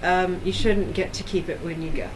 [0.02, 2.08] um, you shouldn't get to keep it when you go.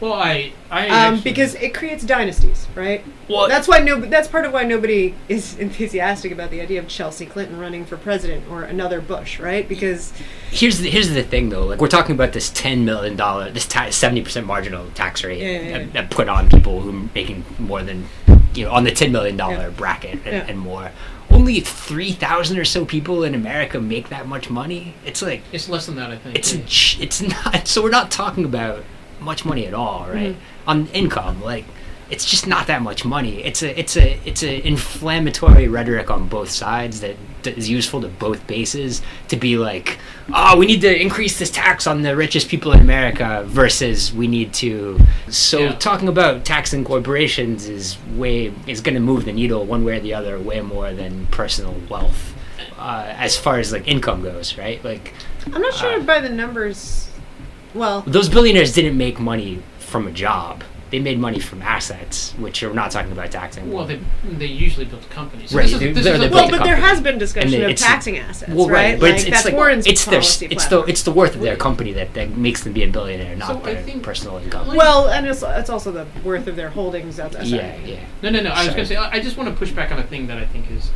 [0.00, 3.02] Well, I, I Um, actually- because it creates dynasties, right?
[3.28, 3.98] Well, That's why no.
[4.00, 7.96] That's part of why nobody is enthusiastic about the idea of Chelsea Clinton running for
[7.96, 9.66] president or another Bush, right?
[9.68, 10.12] Because
[10.50, 11.64] here's the, here's the thing though.
[11.64, 15.46] Like we're talking about this ten million dollar, this seventy percent marginal tax rate Yeah,
[15.46, 15.78] yeah, yeah.
[15.78, 18.06] That, that put on people who are making more than
[18.54, 19.70] you know on the ten million dollar Yeah.
[19.70, 20.44] bracket and, Yeah.
[20.46, 20.90] and more.
[21.30, 24.94] Only three thousand or so people in America make that much money.
[25.04, 26.10] It's like it's less than that.
[26.10, 26.38] I think.
[26.38, 27.00] it's yeah.
[27.00, 27.66] a it's not.
[27.66, 28.84] So we're not talking about
[29.20, 30.34] much money at all, right?
[30.34, 30.68] Mm-hmm.
[30.70, 31.64] On income, like
[32.08, 33.42] it's just not that much money.
[33.42, 38.00] It's a it's a it's a inflammatory rhetoric on both sides that, that is useful
[38.02, 39.98] to both bases to be like,
[40.32, 44.28] oh, we need to increase this tax on the richest people in America versus we
[44.28, 44.98] need to.
[45.28, 45.72] So Yeah.
[45.72, 50.00] talking about taxing corporations is way is going to move the needle one way or
[50.00, 52.34] the other way more than personal wealth.
[52.78, 54.84] Uh, as far as like income goes, right?
[54.84, 55.12] Like
[55.52, 57.08] I'm not sure Uh, by the numbers.
[57.74, 60.62] Well, those billionaires didn't make money from a job.
[60.88, 63.72] They made money from assets, which you're not talking about taxing.
[63.72, 65.50] Well, they they usually built companies.
[65.50, 67.18] So Right, This is, they- this they're is the a- well, but there has been
[67.18, 68.98] discussion of taxing assets, well, right?
[68.98, 71.34] but like it's, it's that's like Warren's it's their policy it's the it's the worth
[71.34, 71.58] of their Wait.
[71.60, 74.68] company that, that makes them be a billionaire, not So I their think- personal income.
[74.76, 77.48] well, and it's, it's also the worth of their holdings outside.
[77.48, 77.98] yeah, yeah.
[78.22, 78.50] No, no, no.
[78.50, 80.28] I was going to say I I just want to push back on a thing
[80.28, 80.90] that I think has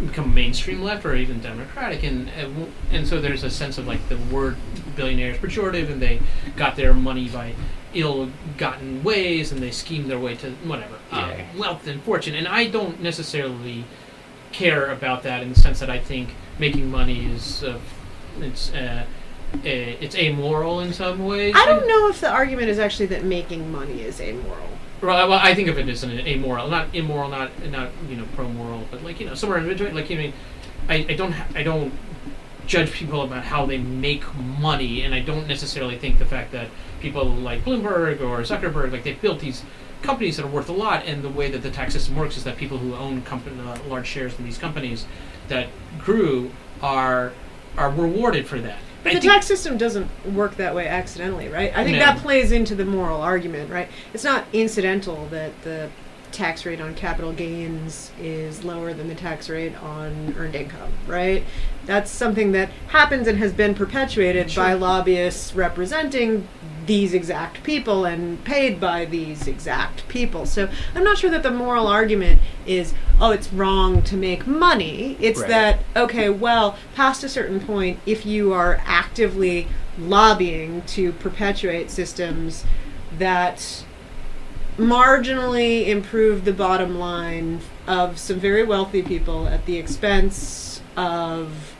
[0.00, 4.08] become mainstream left or even democratic, and and, and so there's a sense of like
[4.08, 4.56] the word
[4.96, 6.20] billionaire is pejorative, and they
[6.56, 7.54] got their money by
[7.94, 11.44] ill-gotten ways, and they schemed their way to whatever uh, Yeah.
[11.58, 12.34] wealth and fortune.
[12.34, 13.84] And I don't necessarily
[14.52, 17.78] care about that in the sense that I think making money is uh,
[18.40, 18.72] it's.
[18.72, 19.04] Uh,
[19.54, 21.54] uh, it's amoral in some ways.
[21.56, 24.68] I don't know if the argument is actually that making money is amoral.
[25.00, 28.24] Well, well, I think of it as an amoral, not immoral, not not you know
[28.34, 29.94] pro moral, but like you know somewhere in between.
[29.94, 30.32] Like you mean,
[30.88, 31.92] I, I don't ha- I don't
[32.66, 36.68] judge people about how they make money, and I don't necessarily think the fact that
[37.00, 39.62] people like Bloomberg or Zuckerberg like they've built these
[40.02, 42.44] companies that are worth a lot, and the way that the tax system works is
[42.44, 45.06] that people who own company, uh, large shares in these companies
[45.48, 46.50] that grew
[46.82, 47.32] are
[47.76, 48.78] are rewarded for that.
[49.02, 51.70] But I the tax system doesn't work that way accidentally, right?
[51.76, 52.06] I think No.
[52.06, 53.88] that plays into the moral argument, right?
[54.14, 55.90] It's not incidental that the
[56.32, 61.44] tax rate on capital gains is lower than the tax rate on earned income, right?
[61.86, 66.48] That's something that happens and has been perpetuated by lobbyists representing
[66.86, 70.46] these exact people and paid by these exact people.
[70.46, 75.16] So I'm not sure that the moral argument is, oh, it's wrong to make money.
[75.20, 75.48] It's Right.
[75.48, 79.66] that, okay, well, past a certain point, if you are actively
[79.98, 82.64] lobbying to perpetuate systems
[83.18, 83.84] that
[84.76, 91.74] marginally improve the bottom line of some very wealthy people at the expense of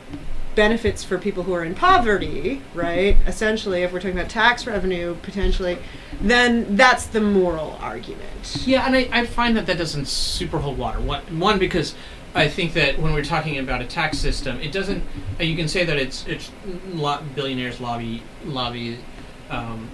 [0.55, 3.15] benefits for people who are in poverty, right?
[3.27, 5.77] Essentially, if we're talking about tax revenue potentially,
[6.19, 8.63] then that's the moral argument.
[8.65, 10.99] Yeah, and I, I find that that doesn't super hold water.
[10.99, 11.93] One, because
[12.33, 15.03] I think that when we're talking about a tax system, it doesn't.
[15.39, 16.51] You can say that it's it's
[16.87, 18.97] lo- billionaires lobby lobby
[19.51, 19.89] um,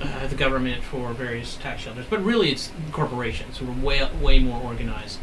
[0.00, 4.38] uh, the government for various tax shelters, but really it's corporations who are way way
[4.38, 5.18] more organized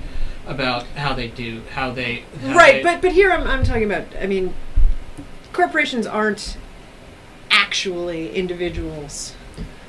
[0.47, 3.83] about how they do how they how Right, they- but but here I'm I'm talking
[3.83, 4.53] about I mean
[5.53, 6.57] corporations aren't
[7.51, 9.33] actually individuals,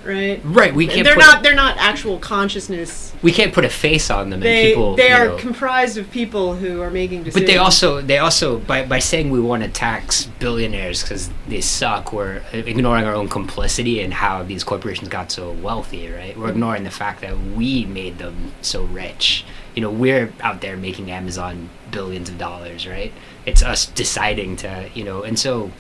[0.05, 0.41] right?
[0.45, 1.05] Right, we can't.
[1.05, 3.13] they're not they're not actual consciousness.
[3.23, 4.41] We can't put a face on them.
[4.41, 7.47] They and people, they are know, comprised of people who are making decisions.
[7.47, 11.61] But they also, they also, by, by saying we want to tax billionaires because they
[11.61, 16.37] suck, we're ignoring our own complicity and how these corporations got so wealthy, right?
[16.37, 19.45] We're ignoring the fact that we made them so rich.
[19.75, 23.13] You know, we're out there making Amazon billions of dollars, right?
[23.45, 25.71] It's us deciding to, you know, and so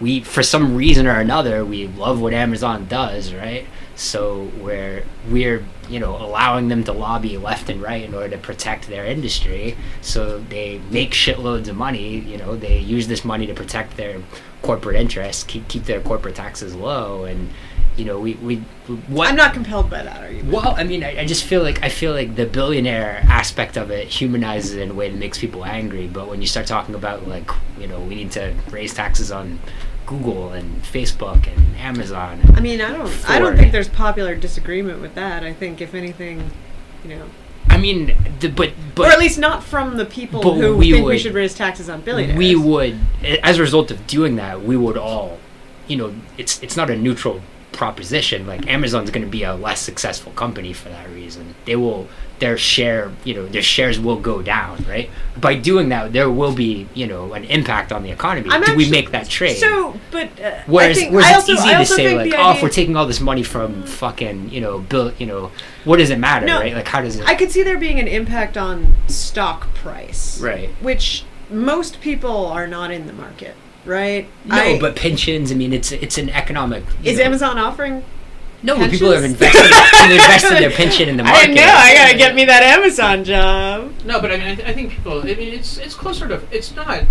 [0.00, 3.66] we, for some reason or another, we love what Amazon does, right?
[3.96, 8.38] So we're we're you know allowing them to lobby left and right in order to
[8.38, 9.76] protect their industry.
[10.02, 12.18] So they make shitloads of money.
[12.20, 14.22] You know they use this money to protect their
[14.62, 17.50] corporate interests, keep keep their corporate taxes low, and
[17.96, 18.58] you know we we
[19.08, 20.52] what I'm not compelled by that argument.
[20.52, 23.90] well, I mean, I, I just feel like I feel like the billionaire aspect of
[23.90, 26.06] it humanizes it in a way that makes people angry.
[26.06, 29.58] But when you start talking about like, you know, we need to raise taxes on
[30.08, 32.40] Google and Facebook and Amazon.
[32.54, 35.44] I mean, I don't I don't think there's popular disagreement with that.
[35.44, 36.50] I think if anything,
[37.04, 37.26] you know,
[37.68, 41.06] I mean, the, but but or at least not from the people who we think
[41.06, 42.38] we should raise taxes on billionaires.
[42.38, 42.98] we would,
[43.42, 45.38] as a result of doing that, we would all,
[45.86, 47.42] you know, it's it's not a neutral
[47.72, 48.46] proposition.
[48.46, 51.54] Like Amazon's going to be a less successful company for that reason.
[51.66, 52.08] They will
[52.40, 55.10] their share, you know, their shares will go down, right?
[55.36, 58.48] By doing that, there will be, you know, an impact on the economy.
[58.50, 59.56] I'm Do we make that trade?
[59.56, 62.52] So, but uh, Whereas, I think, whereas I it's easy I to say like, oh,
[62.52, 65.50] if we're taking all this money from fucking, you know, bill, you know,
[65.84, 66.74] what does it matter, No, right?
[66.74, 67.26] Like, how does it?
[67.26, 70.70] I could see there being an impact on stock price, right.
[70.80, 74.28] which most people are not in the market, right?
[74.44, 75.50] No, I- but pensions.
[75.50, 76.84] I mean, it's it's an economic.
[77.04, 78.04] is know- Amazon offering?
[78.62, 79.40] No, but people have pensions?
[79.40, 81.50] invested, have invested their pension in the market.
[81.50, 81.62] I know.
[81.64, 83.92] I gotta get me that Amazon job.
[84.04, 85.20] No, but I mean, I, th- I think people.
[85.20, 86.40] I mean, it's it's closer to.
[86.50, 87.04] It's not.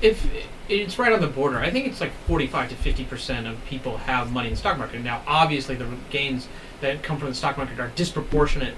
[0.00, 0.26] If
[0.68, 3.98] it's right on the border, I think it's like forty-five to fifty percent of people
[3.98, 5.02] have money in the stock market.
[5.02, 6.48] Now, obviously, the gains
[6.80, 8.74] that come from the stock market are disproportionate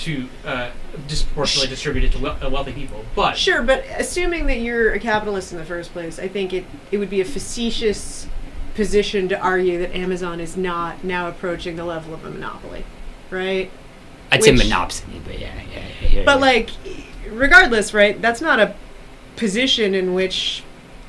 [0.00, 0.70] to uh,
[1.08, 3.02] disproportionately distributed to wel- uh, wealthy people.
[3.14, 6.66] But Sure, but assuming that you're a capitalist in the first place, I think it
[6.90, 8.26] it would be a facetious
[8.76, 12.84] position to argue that Amazon is not now approaching the level of a monopoly,
[13.30, 13.70] right?
[14.30, 15.78] I'd say which- monopsony, but yeah, yeah.
[15.78, 16.70] I hear But like,
[17.30, 18.20] regardless, right?
[18.20, 18.74] That's not a
[19.36, 20.62] position in which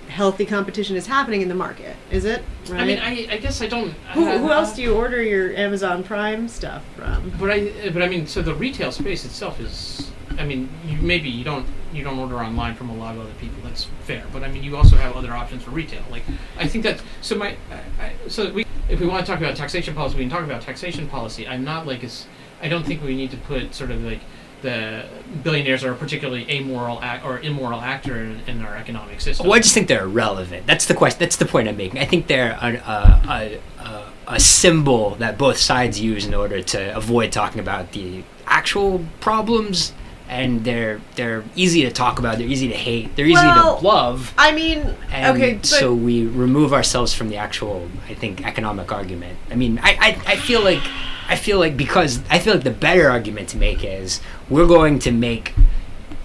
[0.07, 2.41] healthy competition is happening in the market, is it?
[2.70, 2.82] Right?
[2.82, 3.91] I mean, I, I guess I don't.
[4.13, 7.34] who, uh, who else do you order your Amazon Prime stuff from?
[7.38, 10.09] But I, but I mean, so the retail space itself is.
[10.39, 11.65] I mean, you maybe you don't
[11.97, 13.57] you don't order online from a lot of other people.
[13.63, 14.23] That's fair.
[14.31, 16.03] But I mean, you also have other options for retail.
[16.09, 16.23] Like
[16.57, 17.57] I think that so my
[17.99, 20.61] I, so we if we want to talk about taxation policy, we can talk about
[20.61, 21.47] taxation policy.
[21.47, 22.27] I'm not like as
[22.61, 24.21] I don't think we need to put sort of like
[24.61, 25.05] the
[25.43, 29.45] billionaires are a particularly amoral act or immoral actor in, in our economic system.
[29.45, 30.65] Well, I just think they're relevant.
[30.65, 31.19] That's the question.
[31.19, 31.99] That's the point I'm making.
[31.99, 36.95] I think they're a, a, a, a symbol that both sides use in order to
[36.95, 39.93] avoid talking about the actual problems,
[40.30, 42.38] and they're they're easy to talk about.
[42.38, 43.15] They're easy to hate.
[43.15, 44.34] They're easy Well, to love.
[44.38, 48.91] I mean, And okay, but so we remove ourselves from the actual, I think, economic
[48.91, 49.38] argument.
[49.49, 49.91] I mean, I,
[50.28, 50.82] I, I feel like,
[51.30, 54.99] I feel like because I feel like the better argument to make is we're going
[54.99, 55.53] to make,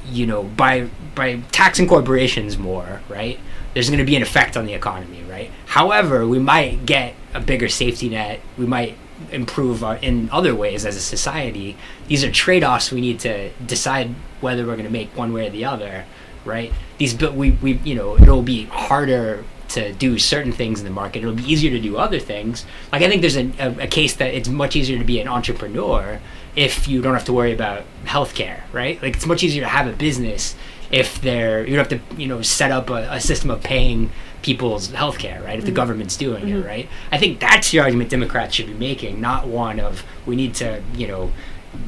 [0.07, 3.39] you know, by by taxing corporations more, right?
[3.75, 5.51] There's going to be an effect on the economy, right?
[5.67, 8.41] However, we might get a bigger safety net.
[8.59, 8.97] We might
[9.31, 11.77] improve our, in other ways as a society.
[12.09, 15.51] These are trade-offs we need to decide whether we're going to make one way or
[15.51, 16.05] the other.
[16.45, 16.73] right?
[16.99, 20.93] These but we we you know it'll be harder to do certain things in the
[20.93, 21.21] market.
[21.23, 22.67] It'll be easier to do other things.
[22.93, 25.29] Like I think there's a, a, a case that it's much easier to be an
[25.29, 26.21] entrepreneur
[26.55, 29.01] if you don't have to worry about healthcare, right?
[29.03, 30.55] Like it's much easier to have a business
[30.91, 34.11] if they're you don't have to you know set up a, a system of paying
[34.43, 35.59] people's healthcare, right?
[35.59, 35.77] If the Mhm.
[35.77, 36.61] government's doing Mhm.
[36.63, 36.89] it, right?
[37.11, 40.81] I think that's the argument Democrats should be making, not one of we need to
[40.97, 41.31] you know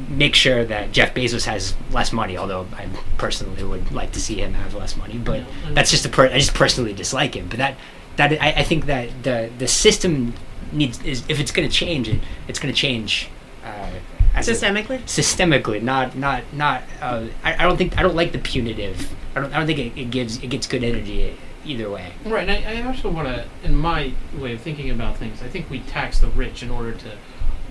[0.08, 2.36] make sure that Jeff Bezos has less money.
[2.38, 2.86] Although I
[3.18, 5.42] personally would like to see him have less money, but
[5.74, 7.46] that's just a per- I just personally dislike him.
[7.50, 7.74] But that
[8.16, 10.32] that I, I think that the the system
[10.72, 13.28] needs is if it's going to change it, it's going to change.
[13.64, 13.90] Uh,
[14.34, 15.00] as a- Systemically?
[15.06, 16.82] systemically, not not not.
[17.02, 19.10] Uh, I, I don't think I don't like the punitive.
[19.36, 21.34] I don't I don't think it, it gives it gets good energy
[21.64, 22.12] either way.
[22.24, 25.48] Right, and I, I also want to, in my way of thinking about things, I
[25.48, 27.16] think we tax the rich in order to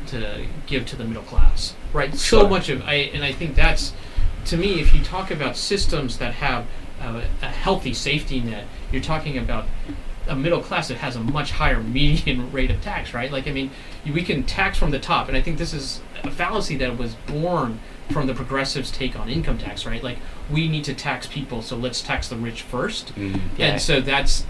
[0.07, 1.75] to give to the middle class.
[1.93, 3.93] Right, so much of I, and I think that's,
[4.45, 6.65] to me, if you talk about systems that have
[7.01, 9.65] uh, a healthy safety net, you're talking about
[10.27, 13.13] a middle class that has a much higher median rate of tax.
[13.13, 13.71] Right, like I mean,
[14.05, 17.15] we can tax from the top, and I think this is a fallacy that was
[17.27, 17.79] born
[18.11, 19.85] from the progressives' take on income tax.
[19.85, 20.17] Right, like
[20.51, 23.15] we need to tax people, so let's tax the rich first.
[23.15, 23.39] Mm-hmm.
[23.57, 23.67] Yeah.
[23.67, 24.45] And so that's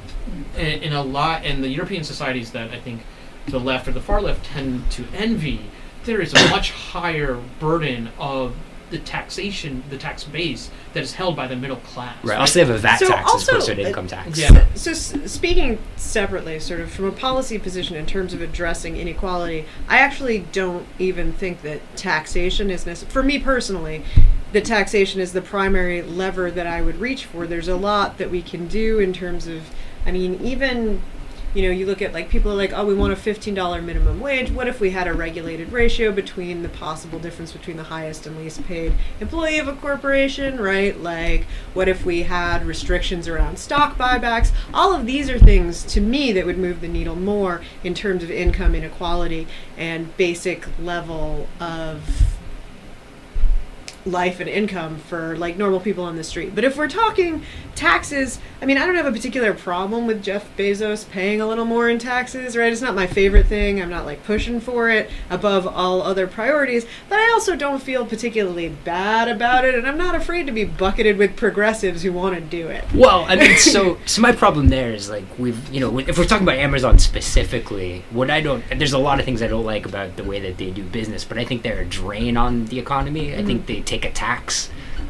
[0.57, 3.03] in, in a lot, in the European societies that I think
[3.47, 5.69] the left or the far left tend to envy,
[6.05, 8.55] there is a much higher burden of
[8.93, 12.15] the taxation, the tax base that is held by the middle class.
[12.23, 12.37] Right.
[12.37, 14.37] Also, they have a VAT So tax as also, opposed to an uh, income tax.
[14.39, 14.67] Yeah.
[14.75, 19.65] So, s- speaking separately, sort of from a policy position in terms of addressing inequality,
[19.89, 23.11] I actually don't even think that taxation is necessary.
[23.11, 24.03] For me personally,
[24.51, 27.47] the taxation is the primary lever that I would reach for.
[27.47, 29.63] There's a lot that we can do in terms of,
[30.05, 31.01] I mean, even.
[31.53, 33.81] You know, you look at like people are like, oh, we want a fifteen dollar
[33.81, 34.49] minimum wage.
[34.49, 38.37] What if we had a regulated ratio between the possible difference between the highest and
[38.37, 40.99] least paid employee of a corporation, right?
[40.99, 44.51] Like, what if we had restrictions around stock buybacks?
[44.73, 48.23] All of these are things to me that would move the needle more in terms
[48.23, 49.47] of income inequality
[49.77, 52.32] and basic level of
[54.05, 56.55] life and income for like normal people on the street.
[56.55, 57.43] But if we're talking
[57.75, 61.65] taxes, I mean, I don't have a particular problem with Jeff Bezos paying a little
[61.65, 62.71] more in taxes, right?
[62.71, 63.81] It's not my favorite thing.
[63.81, 68.05] I'm not like pushing for it above all other priorities, but I also don't feel
[68.05, 72.35] particularly bad about it and I'm not afraid to be bucketed with progressives who want
[72.35, 72.85] to do it.
[72.93, 76.25] Well, I mean, so so my problem there is like we've you know if we're
[76.25, 79.85] talking about Amazon specifically, what I don't there's a lot of things I don't like
[79.85, 82.79] about the way that they do business, but I think they're a drain on the
[82.79, 83.33] economy.
[83.33, 83.65] I think mm-hmm.
[83.65, 84.69] they take a tax.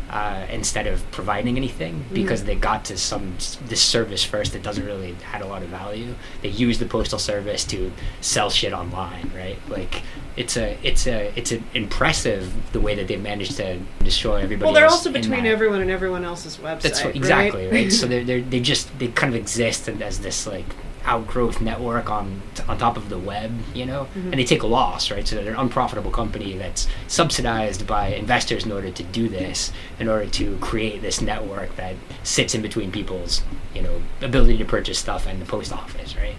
[0.10, 4.86] Uh, instead of providing anything because they got to some this service first that doesn't
[4.86, 6.14] really had a lot of value
[6.44, 10.04] they use the postal service to sell shit online right like
[10.36, 14.66] it's a it's a it's an impressive the way that they managed to destroy everybody
[14.66, 16.82] Well, they're also between everyone and everyone else's website.
[16.82, 17.92] That's what, exactly right.
[17.92, 20.68] so they're, they're they just they kind of exist as this like
[21.06, 24.32] outgrowth network on on top of the web, you know, Mhm.
[24.32, 25.28] and they take a loss, right?
[25.28, 30.08] So they're an unprofitable company that's subsidized by investors in order to do this, in
[30.08, 33.42] order to create this network that sits in between people's
[33.76, 36.36] you know ability to purchase stuff and the post office, right?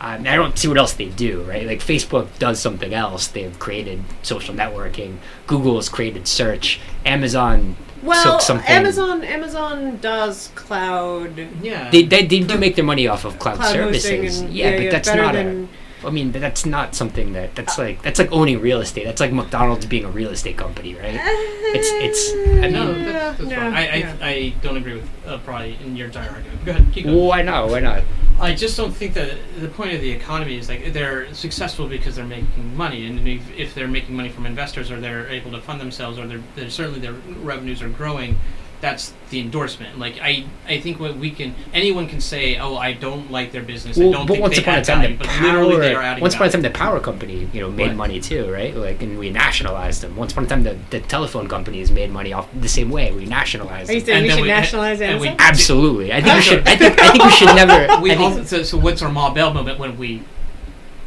[0.00, 1.66] Um, I don't see what else they do, right?
[1.66, 3.26] Like Facebook does something else.
[3.28, 5.16] They've created social networking.
[5.46, 6.80] Google has created search.
[7.06, 8.66] Amazon Well, took something.
[8.68, 11.90] Amazon Amazon does cloud Yeah.
[11.90, 14.04] They, they, they do make their money off of cloud, cloud services.
[14.40, 15.68] hosting and yeah, but that's better not than Uh, a.
[16.04, 19.04] I mean, but that's not something that that's like that's like owning real estate.
[19.04, 21.18] That's like McDonald's being a real estate company, right?
[21.74, 22.32] It's it's.
[22.64, 23.74] I no, mean, that's, that's yeah, wrong.
[23.74, 24.16] I, I, yeah.
[24.20, 26.64] I don't agree with uh, probably in your entire argument.
[26.64, 27.26] Go ahead, keep going.
[27.26, 27.70] why not?
[27.70, 28.02] Why not?
[28.38, 32.16] I just don't think that the point of the economy is like they're successful because
[32.16, 35.60] they're making money, and if, if they're making money from investors or they're able to
[35.60, 38.38] fund themselves or they're, they're certainly their revenues are growing,
[38.80, 39.98] that's the endorsement.
[39.98, 43.62] Like I, I think what we can anyone can say, oh, I don't like their
[43.62, 43.96] business.
[43.98, 45.94] I don't but think once they upon a time, value, the but literally they are
[45.94, 46.02] power.
[46.02, 47.96] adding Once upon a time, the power company, you know, made Right.
[47.96, 48.76] money too, right?
[48.76, 50.14] Like, and we nationalized them.
[50.16, 53.12] Once upon a time, the, the telephone companies made money off the same way.
[53.12, 54.06] We nationalized Are you them.
[54.06, 55.46] saying And we should we- nationalize and we- Amazon?
[55.48, 56.68] Absolutely, I think we should.
[56.68, 58.00] I think I think we should never.
[58.02, 60.22] we think, also, so, so what's our Ma Bell moment when we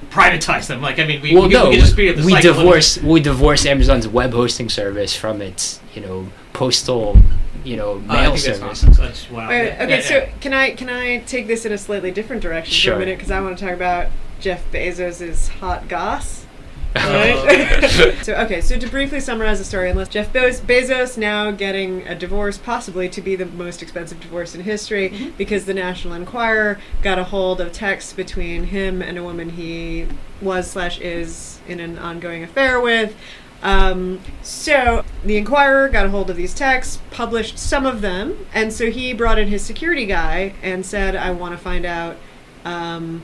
[0.10, 0.82] privatize them?
[0.82, 2.54] Like I mean, we, well, we, no, we can just the we cycle a little
[2.54, 2.58] bit.
[2.58, 7.18] divorce we divorce Amazon's web hosting service from its you know postal
[7.64, 8.60] you know Uh, I mail think that's service.
[8.84, 8.98] nonsense.
[8.98, 9.50] That's wow.
[9.50, 10.30] Wait, Yeah, okay, yeah, so yeah.
[10.42, 13.32] can I can I take this in a slightly different direction for a minute because
[13.32, 14.08] I want to talk about
[14.40, 16.46] Jeff Bezos's hot goss.
[16.96, 17.46] Oh.
[17.46, 18.16] Right?
[18.24, 22.16] so okay, so to briefly summarize the story, unless Jeff Bez- Bezos now getting a
[22.16, 25.38] divorce, possibly to be the most expensive divorce in history, Mhm.
[25.38, 30.08] because the National Enquirer got a hold of texts between him and a woman he
[30.42, 33.14] was slash is in an ongoing affair with.
[33.62, 38.72] Um, so the Enquirer got a hold of these texts, published some of them, and
[38.72, 42.16] so he brought in his security guy and said, "I want to find out
[42.64, 43.24] um,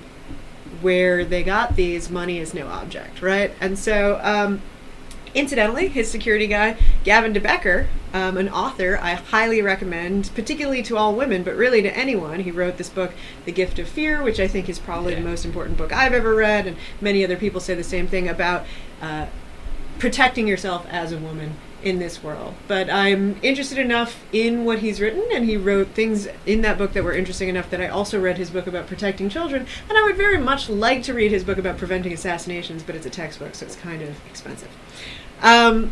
[0.81, 2.09] where they got these.
[2.09, 4.19] Money is no object, right?" And so.
[4.23, 4.61] Um,
[5.33, 11.13] Incidentally, his security guy, Gavin DeBecker, um, an author I highly recommend, particularly to all
[11.13, 12.39] women, but really to anyone.
[12.39, 13.11] He wrote this book,
[13.43, 15.19] The Gift of Fear, which I think is probably Yeah.
[15.19, 18.29] the most important book I've ever read, and many other people say the same thing
[18.29, 18.65] about
[19.01, 19.25] uh,
[19.99, 22.55] protecting yourself as a woman in this world.
[22.67, 26.93] But I'm interested enough in what he's written, and he wrote things in that book
[26.93, 29.67] that were interesting enough that I also read his book about protecting children.
[29.87, 33.05] And I would very much like to read his book about preventing assassinations, but it's
[33.05, 34.69] a textbook, so it's kind of expensive.
[35.43, 35.91] Um,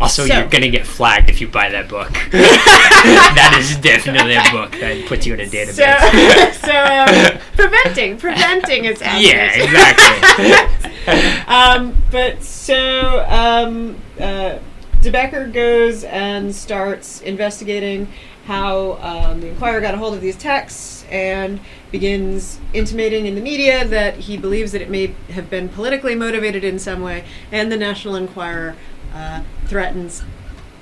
[0.00, 2.10] Also, So- you're gonna get flagged if you buy that book.
[2.32, 5.74] that is definitely a book that puts you in a database.
[5.74, 9.36] so, so um, preventing, preventing assassination.
[9.36, 11.44] yeah, exactly.
[11.46, 14.58] um, but so um, uh,
[15.02, 18.08] DeBecker goes and starts investigating
[18.46, 23.40] how um, the Enquirer got a hold of these texts and begins intimating in the
[23.40, 27.70] media that he believes that it may have been politically motivated in some way, and
[27.70, 28.76] the National Enquirer
[29.14, 30.22] uh, threatens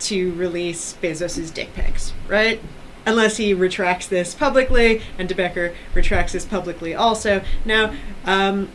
[0.01, 2.61] to release Bezos's dick pics, right?
[3.07, 7.43] Unless he retracts this publicly, and DeBecker retracts this publicly also.
[7.65, 8.69] Now, um,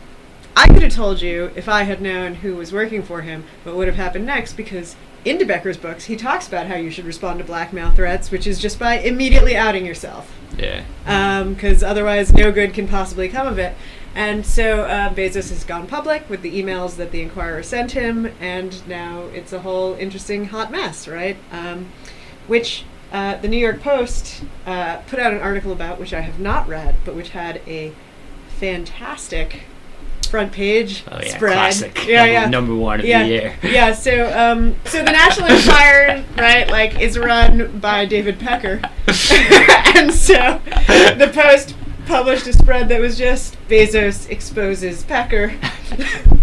[0.56, 3.74] I could have told you if I had known who was working for him what
[3.76, 4.94] would have happened next because
[5.24, 8.60] in DeBecker's books he talks about how you should respond to blackmail threats, which is
[8.60, 11.44] just by immediately outing yourself yeah.
[11.44, 13.74] because otherwise no good can possibly come of it.
[14.14, 18.32] And so uh, Bezos has gone public with the emails that the Enquirer sent him,
[18.40, 21.36] and now it's a whole interesting hot mess, right?
[21.50, 21.90] Um,
[22.46, 26.38] which uh, the New York Post uh, put out an article about, which I have
[26.38, 27.92] not read, but which had a
[28.58, 29.62] fantastic
[30.30, 31.52] front page Oh yeah, spread.
[31.52, 32.06] classic.
[32.06, 33.56] Yeah, number, yeah number one of yeah, the year.
[33.62, 33.92] yeah.
[33.92, 38.80] So, um, so the National Enquirer, right, like, is run by David Pecker,
[39.96, 40.60] and so
[41.18, 41.76] the Post
[42.06, 45.54] published a spread that was just Bezos exposes Pecker.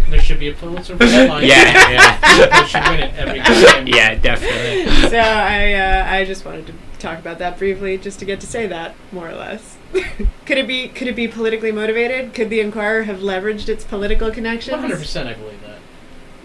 [0.09, 1.45] There should be a Pulitzer for headline.
[1.45, 2.61] Yeah, yeah.
[2.61, 3.39] They should win it every
[3.73, 3.87] time.
[3.87, 5.09] Yeah, definitely.
[5.09, 8.47] so I, uh, I just wanted to talk about that briefly, just to get to
[8.47, 9.77] say that more or less.
[10.45, 12.33] could it be, could it be politically motivated?
[12.33, 14.73] Could the Enquirer have leveraged its political connections?
[14.73, 15.70] One hundred percent, I believe that.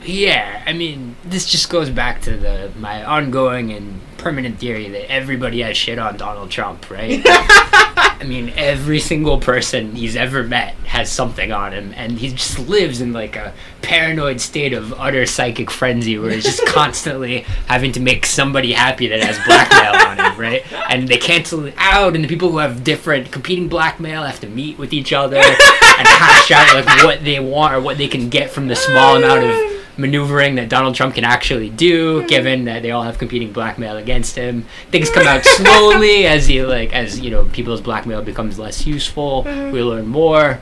[0.06, 5.10] Yeah, I mean, this just goes back to the my ongoing and permanent theory that
[5.10, 7.22] everybody has shit on Donald Trump, right?
[7.26, 12.58] I mean, every single person he's ever met has something on him, and he just
[12.58, 13.52] lives in like a
[13.82, 19.08] paranoid state of utter psychic frenzy where he's just constantly having to make somebody happy
[19.08, 20.62] that has blackmail on him, right?
[20.90, 24.48] And they cancel it out, and the people who have different competing blackmail have to
[24.48, 28.28] meet with each other and hash out like what they want or what they can
[28.28, 32.82] get from the small amount of maneuvering that Donald Trump can actually do, given that
[32.82, 34.66] they all have competing blackmail against him.
[34.90, 39.42] Things come out slowly as he like as you know people's blackmail becomes less useful.
[39.44, 40.60] We learn more.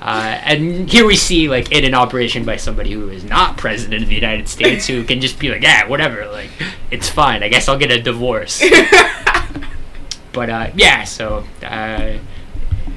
[0.00, 4.02] Uh, and here we see like in an operation by somebody who is not president
[4.02, 6.50] of the United States who can just be like, yeah, whatever, like
[6.90, 7.42] it's fine.
[7.42, 8.62] I guess I'll get a divorce.
[10.32, 12.18] but uh, yeah, so uh,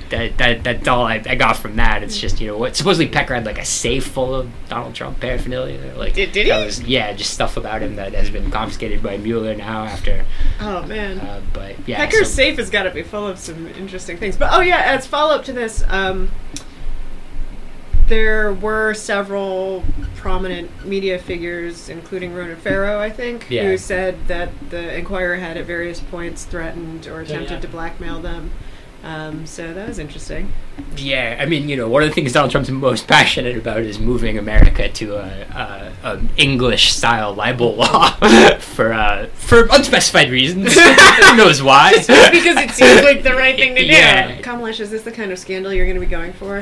[0.10, 2.03] that, that that's all I, I got from that.
[2.03, 5.20] It's just you know what supposedly Pecker had like a safe full of Donald Trump
[5.20, 5.93] paraphernalia.
[5.95, 6.51] Like Did- did he?
[6.51, 10.26] was- yeah, just stuff about him that has been confiscated by Mueller now after.
[10.60, 11.20] Oh man.
[11.20, 14.38] Uh, but yeah, Pecker's so- safe has got to be full of some interesting things.
[14.38, 16.32] But oh yeah, as follow up to this, um,
[18.07, 19.84] there were several
[20.16, 23.64] prominent media figures, including Ronan Farrow, I think, Yeah.
[23.66, 27.60] who said that the Enquirer had at various points threatened or attempted yeah.
[27.60, 28.51] to blackmail them.
[29.04, 30.52] Um, so that was interesting.
[30.97, 33.97] Yeah, I mean, you know, one of the things Donald Trump's most passionate about is
[34.00, 38.10] moving America to a, a, a English style libel law
[38.60, 40.74] for uh, for unspecified reasons.
[40.80, 41.91] Who knows why?
[41.97, 43.88] because it seems like the right thing to do.
[43.88, 44.41] Yeah.
[44.41, 46.58] Kamalesh, is this the kind of scandal you're going to be going for?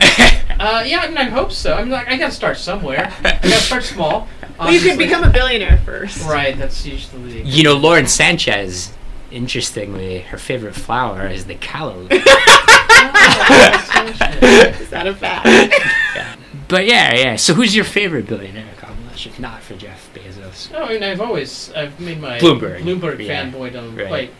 [0.59, 1.73] Uh, yeah, I mean, I hope so.
[1.73, 3.13] I mean, like, I gotta start somewhere.
[3.23, 4.27] I gotta start small.
[4.59, 6.23] well, you could Obviously- become a billionaire first.
[6.23, 7.43] Right, that's usually.
[7.43, 8.91] You know, Lauren Sanchez,
[9.31, 12.07] interestingly, her favorite flower is the calla.
[12.99, 14.07] Oh,
[14.81, 15.47] is that a fact?
[16.67, 17.35] but yeah, yeah.
[17.35, 20.71] So who's your favorite billionaire, Kamalesh, if not for Jeff Bezos?
[20.71, 22.81] No, I mean, I've always I've made my Bloomberg.
[22.81, 23.45] Bloomberg Yeah.
[23.49, 24.07] fanboydom Right.
[24.07, 24.31] quite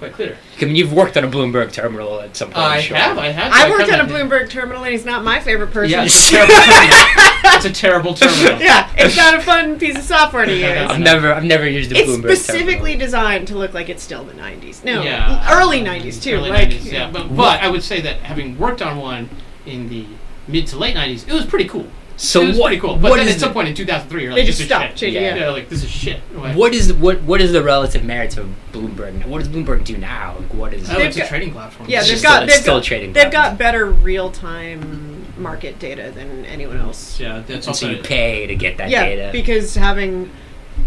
[0.00, 0.36] quite clear.
[0.60, 2.58] I mean, you've worked on a Bloomberg terminal at some point.
[2.58, 2.96] I sure.
[2.96, 3.16] have.
[3.18, 3.52] I have.
[3.52, 5.90] I I worked on a Bloomberg terminal, and he's not my favorite person.
[5.92, 7.46] Yeah, it's a terrible terminal.
[7.54, 8.60] It's a terrible terminal.
[8.60, 10.64] yeah, it's not a fun piece of software to use.
[10.64, 13.06] I've never, I've never used a It's Bloomberg It's specifically terminal.
[13.06, 14.82] designed to look like it's still the '90s.
[14.82, 15.46] No, Yeah.
[15.60, 16.34] early '90s too.
[16.36, 17.10] Early like, 90s, yeah.
[17.10, 19.28] But, but I would say that having worked on one
[19.66, 20.06] in the
[20.48, 21.86] mid to late 90s, it was pretty cool.
[22.22, 22.66] So it was what?
[22.66, 22.96] pretty cool.
[22.96, 24.66] But what then at some the- point in 2003, you're They like, just this is
[24.66, 24.96] stopped shit.
[25.14, 25.36] changing, Yeah.
[25.36, 25.50] yeah.
[25.50, 26.20] like this is shit.
[26.36, 29.24] Like, What is what what is the relative merits of Bloomberg?
[29.26, 30.36] What does Bloomberg do now?
[30.38, 30.90] Like, what is?
[30.90, 31.88] Oh, They've it's a trading platform.
[31.88, 33.52] Yeah, they've got still- they've still got, trading they've platform.
[33.52, 37.18] got better real time market data than anyone else.
[37.18, 39.28] Yeah, that's and also so you pay to get that yeah, data.
[39.32, 40.30] because having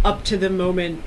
[0.06, 1.02] up to the moment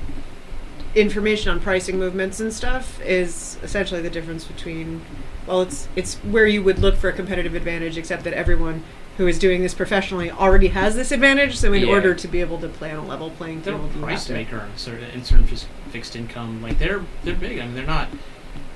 [0.93, 5.01] information on pricing movements and stuff is essentially the difference between
[5.45, 8.83] well it's it's where you would look for a competitive advantage except that everyone
[9.17, 11.93] who is doing this professionally already has this advantage so in Yeah.
[11.93, 14.07] order to be able to play on a level playing they're field a you have
[14.09, 15.47] price maker in certain, in certain
[15.87, 16.61] fixed income.
[16.61, 17.59] Like they're they're big.
[17.59, 18.09] I mean, they're not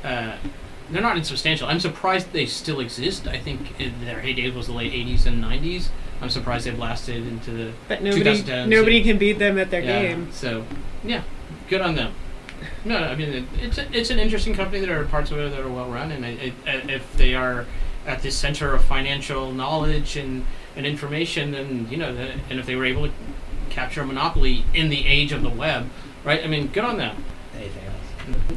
[0.04, 0.38] uh,
[0.90, 1.68] they're not insubstantial.
[1.68, 3.28] I'm surprised they still exist.
[3.28, 5.90] I think their heyday was the late 80s and 90s.
[6.22, 9.82] I'm surprised they've lasted into the but nobody 2010s, nobody can beat them at their
[9.82, 10.02] yeah.
[10.02, 10.66] game So
[11.04, 11.24] yeah,
[11.70, 12.14] good on them.
[12.86, 14.86] No, I mean it, it's a, it's an interesting company.
[14.86, 17.66] There are parts of it that are well run, and it, it, if they are
[18.06, 20.46] at the center of financial knowledge and,
[20.76, 23.14] and information, then you know, the, and if they were able to
[23.70, 25.90] capture a monopoly in the age of the web,
[26.24, 26.44] right?
[26.44, 27.24] I mean, good on them.
[27.56, 27.92] Anything else?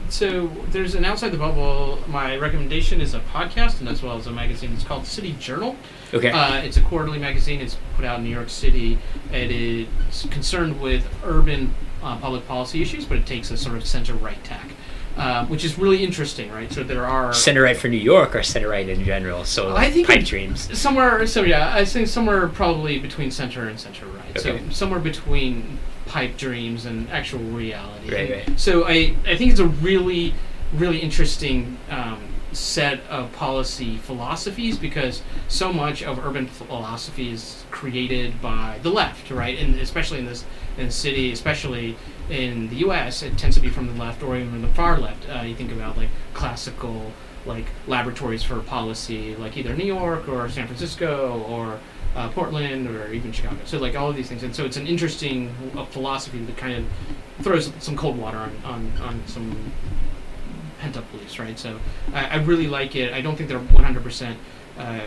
[0.08, 1.98] So there's an outside the bubble.
[2.06, 4.72] My recommendation is a podcast and as well as a magazine.
[4.72, 5.76] It's called City Journal.
[6.12, 6.30] Okay.
[6.30, 7.60] Uh, it's a quarterly magazine.
[7.60, 8.98] It's put out in New York City.
[9.32, 9.88] It is
[10.30, 14.42] concerned with urban uh, public policy issues, but it takes a sort of center right
[14.44, 14.68] tack,
[15.16, 16.72] uh, which is really interesting, right?
[16.72, 19.44] So there are center right for New York or center right in general.
[19.44, 20.76] So I think pipe dreams.
[20.76, 21.26] somewhere.
[21.26, 24.36] So yeah, I think somewhere probably between center and center right.
[24.36, 24.58] Okay.
[24.58, 28.12] So somewhere between pipe dreams and actual reality.
[28.12, 28.60] Right, right.
[28.60, 30.34] So I I think it's a really
[30.72, 31.78] really interesting.
[31.90, 32.20] Um,
[32.54, 39.30] set of policy philosophies because so much of urban philosophy is created by the left
[39.30, 39.58] right?
[39.58, 40.44] And especially in this
[40.78, 41.96] in the city especially
[42.30, 45.28] in the US it tends to be from the left or even the far left.
[45.28, 47.12] Uh, you think about like classical
[47.46, 51.78] like laboratories for policy like either New York or San Francisco or
[52.14, 53.58] uh, Portland or even Chicago.
[53.64, 54.42] So like all of these things.
[54.42, 58.56] And so it's an interesting uh, philosophy that kind of throws some cold water on,
[58.64, 59.72] on, on some
[60.84, 61.58] pent up beliefs, right?
[61.58, 61.80] So
[62.12, 63.14] I, I really like it.
[63.14, 64.36] I don't think they're 100%
[64.78, 65.00] uh,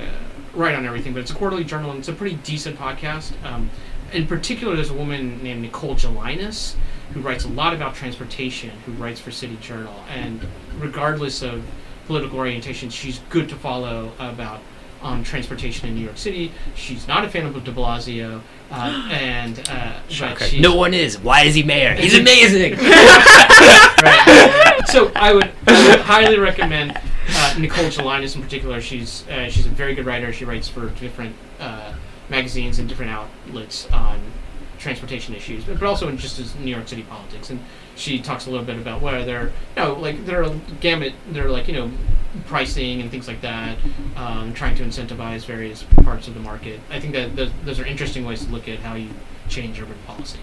[0.55, 3.31] right on everything, but it's a quarterly journal and it's a pretty decent podcast.
[3.45, 3.69] Um,
[4.11, 6.75] in particular, there's a woman named Nicole Gelinas
[7.13, 10.41] who writes a lot about transportation, who writes for City Journal, and
[10.79, 11.63] regardless of
[12.07, 14.61] political orientation, she's good to follow about
[15.01, 16.51] on transportation in New York City.
[16.75, 21.19] She's not a fan of De Blasio, uh, and uh, but she's, No one is.
[21.19, 21.93] Why is he mayor?
[21.93, 22.73] He's amazing.
[22.77, 24.56] right.
[24.87, 26.97] So I would, I would highly recommend
[27.29, 28.81] uh, Nicole Gelinas in particular.
[28.81, 30.31] She's uh, she's a very good writer.
[30.31, 31.93] She writes for different uh,
[32.29, 34.19] magazines and different outlets on
[34.79, 37.49] transportation issues, but, but also in just as New York City politics.
[37.49, 37.59] And
[37.95, 39.51] she talks a little bit about where they're, you
[39.83, 41.91] know, like there are gamut, they're like you know,
[42.45, 43.77] pricing and things like that,
[44.15, 46.79] um, trying to incentivize various parts of the market.
[46.89, 49.09] I think that those, those are interesting ways to look at how you
[49.49, 50.39] change urban policy.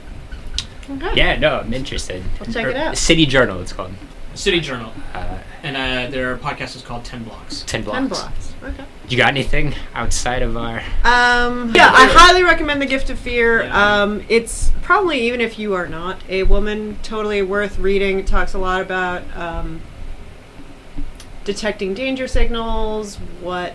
[0.91, 2.23] okay yeah, no, I'm interested.
[2.41, 2.99] I'll check Or- it out.
[2.99, 3.93] City Journal, it's called.
[4.35, 7.62] City Journal, Uh, and uh, their podcast is called Ten Blocks.
[7.66, 7.99] ten blocks.
[7.99, 10.78] 10 blocks okay You got anything outside of our?
[11.05, 13.62] Um, yeah, I highly recommend The Gift of Fear.
[13.64, 14.03] Yeah.
[14.03, 18.18] Um, it's probably, even if you are not a woman, totally worth reading.
[18.18, 19.80] It talks a lot about um,
[21.45, 23.74] detecting danger signals, what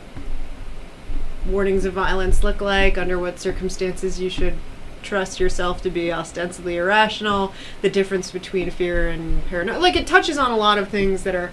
[1.46, 4.56] warnings of violence look like, under what circumstances you should
[5.02, 9.80] trust yourself to be ostensibly irrational, the difference between fear and paranoia.
[9.80, 11.52] Like, it touches on a lot of things that are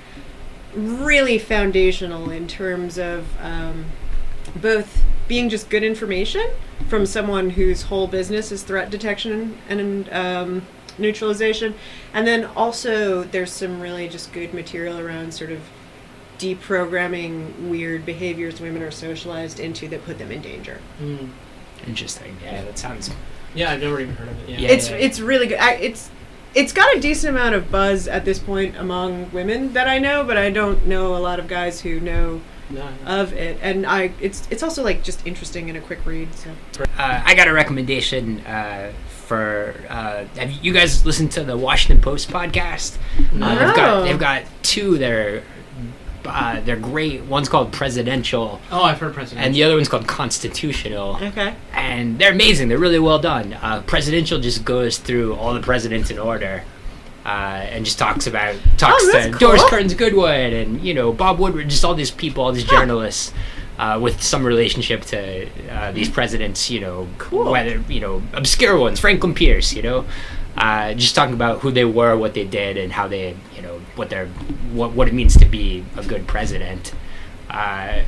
[0.74, 3.86] really foundational in terms of um,
[4.54, 6.48] both being just good information
[6.88, 10.62] from someone whose whole business is threat detection and um,
[10.98, 11.74] neutralization,
[12.12, 15.60] and then also there's some really just good material around sort of
[16.38, 20.80] deprogramming weird behaviors women are socialized into that put them in danger.
[21.00, 21.30] Mm.
[21.86, 22.36] Interesting.
[22.42, 23.10] Yeah, that sounds.
[23.56, 24.48] Yeah, I've never even heard of it.
[24.50, 24.96] Yeah, Yeah, it's yeah.
[24.96, 25.58] it's really good.
[25.58, 26.10] I, it's
[26.54, 30.24] it's got a decent amount of buzz at this point among women that I know,
[30.24, 32.40] but I don't know a lot of guys who know
[32.70, 33.20] No, no.
[33.20, 33.58] of it.
[33.62, 36.28] And I it's it's also like just interesting and a quick read.
[36.34, 36.50] So
[36.98, 38.92] Uh, I got a recommendation uh,
[39.26, 39.74] for.
[39.88, 42.96] Uh, have you guys listened to the Washington Post podcast?
[43.32, 43.46] No.
[43.46, 45.42] Uh, they've got they've got two that are.
[46.26, 47.22] Uh, they're great.
[47.24, 49.46] One's called Presidential, Oh, I've heard Presidential.
[49.46, 51.16] and the other one's called Constitutional.
[51.22, 52.68] okay, and they're amazing.
[52.68, 53.54] They're really well done.
[53.54, 56.62] Uh, Presidential just goes through all the presidents in order,
[57.24, 59.70] uh, and just talks about talks Oh, to that's Doris cool.
[59.70, 63.32] Kearns Goodwin and you know Bob Woodward, just all these people, all these journalists.
[63.78, 67.50] Uh, with some relationship to uh, these presidents, you know, Cool.
[67.52, 70.06] whether you know obscure ones, Franklin Pierce, you know,
[70.56, 73.80] uh, just talking about who they were, what they did, and how they, you know,
[73.96, 74.26] what their
[74.72, 76.92] what what it means to be a good president,
[77.50, 78.02] uh,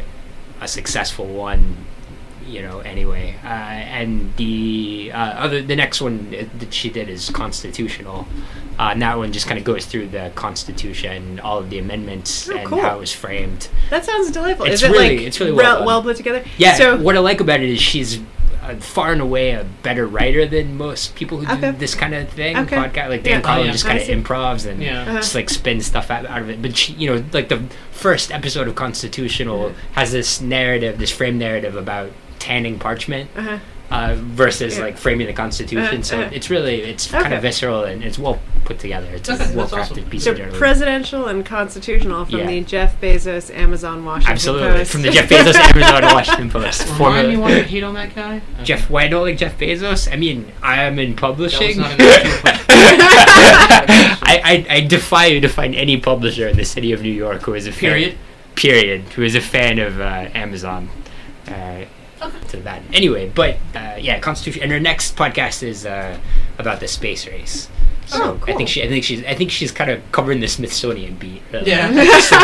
[0.61, 1.77] a successful one,
[2.47, 2.81] you know.
[2.81, 8.27] Anyway, uh, and the uh, other the next one that she did is constitutional.
[8.79, 12.49] Uh, and that one just kind of goes through the Constitution, all of the amendments,
[12.49, 12.81] Oh, and cool.
[12.81, 13.69] how it was framed.
[13.91, 14.67] That sounds delightful.
[14.67, 16.45] It's Is it really- like it's really well, well well put together?
[16.59, 18.21] Yeah, So what I like about it is she's
[18.63, 22.29] uh, far and away a better writer than most people who do this kind of
[22.29, 22.57] thing.
[22.57, 22.77] Okay.
[22.77, 23.33] Podcast like Yeah.
[23.35, 23.73] Dan Carlin Oh, yeah.
[23.73, 24.13] just kind of see.
[24.13, 25.03] improvs and Yeah.
[25.03, 25.13] Uh-huh.
[25.17, 26.61] just like spins stuff out, out of it.
[26.63, 31.39] But she, you know, like the first episode of Constitutional has this narrative, this frame
[31.39, 33.59] narrative about tanning parchment uh-huh.
[33.91, 34.85] Uh, versus Yeah.
[34.85, 35.85] like framing the Constitution.
[36.01, 36.31] Uh-huh, so uh-huh.
[36.33, 39.09] it's really it's kind of visceral and it's well put together.
[39.13, 40.11] It's Okay, a well crafted awesome.
[40.11, 40.59] piece so of journalism.
[40.59, 42.47] presidential and constitutional from Yeah.
[42.47, 44.47] the Jeff Bezos Amazon Washington Post.
[44.49, 44.91] Absolutely, Post.
[44.93, 46.83] from the Jeff Bezos Amazon Washington Post.
[46.83, 48.43] Remind Former- me why you hate on that guy.
[48.57, 48.65] Okay.
[48.65, 50.13] Jeff, why I don't like Jeff Bezos?
[50.13, 51.79] I mean, I am in publishing.
[51.79, 52.65] not an actual question.
[54.31, 57.43] I, I, I defy you to find any publisher in the city of New York
[57.43, 58.19] who is a fan- Period.
[58.55, 60.91] period, who is a fan of uh, Amazon.
[62.21, 62.83] Uh, to that.
[62.93, 64.63] Anyway, but uh, yeah, Constitution.
[64.63, 66.19] And her next podcast is uh,
[66.59, 67.69] about the space race.
[68.07, 70.49] So Oh, I think she, I think she's, I think she's kind of covering the
[70.49, 71.43] Smithsonian beat.
[71.53, 71.71] really.
[71.71, 71.89] Yeah.
[72.21, 72.39] So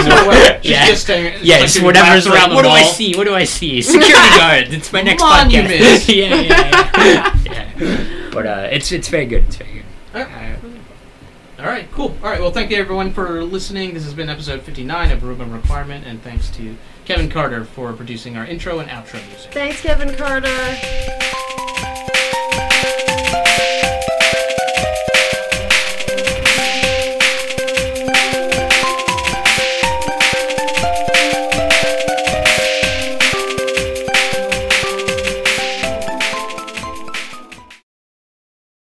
[0.63, 0.87] She's Yeah.
[0.87, 1.39] just staying.
[1.43, 2.51] Yeah, like it's whatever's laps around.
[2.51, 3.15] the What do I see?
[3.17, 3.81] What do I see?
[3.83, 4.65] Security guard.
[4.75, 5.73] It's my next Monument.
[5.73, 6.15] podcast.
[6.15, 7.71] yeah, yeah, yeah.
[7.79, 8.31] yeah.
[8.33, 9.45] But uh, it's it's very good.
[9.45, 9.85] It's very good.
[10.15, 10.59] Alright.
[10.59, 12.15] Uh, All right, cool.
[12.23, 13.95] All right, well, thank you everyone for listening.
[13.95, 18.37] This has been episode 59 of Rubin Requirement, and thanks to Kevin Carter for producing
[18.37, 19.53] our intro and outro music.
[19.53, 20.49] Thanks, Kevin Carter.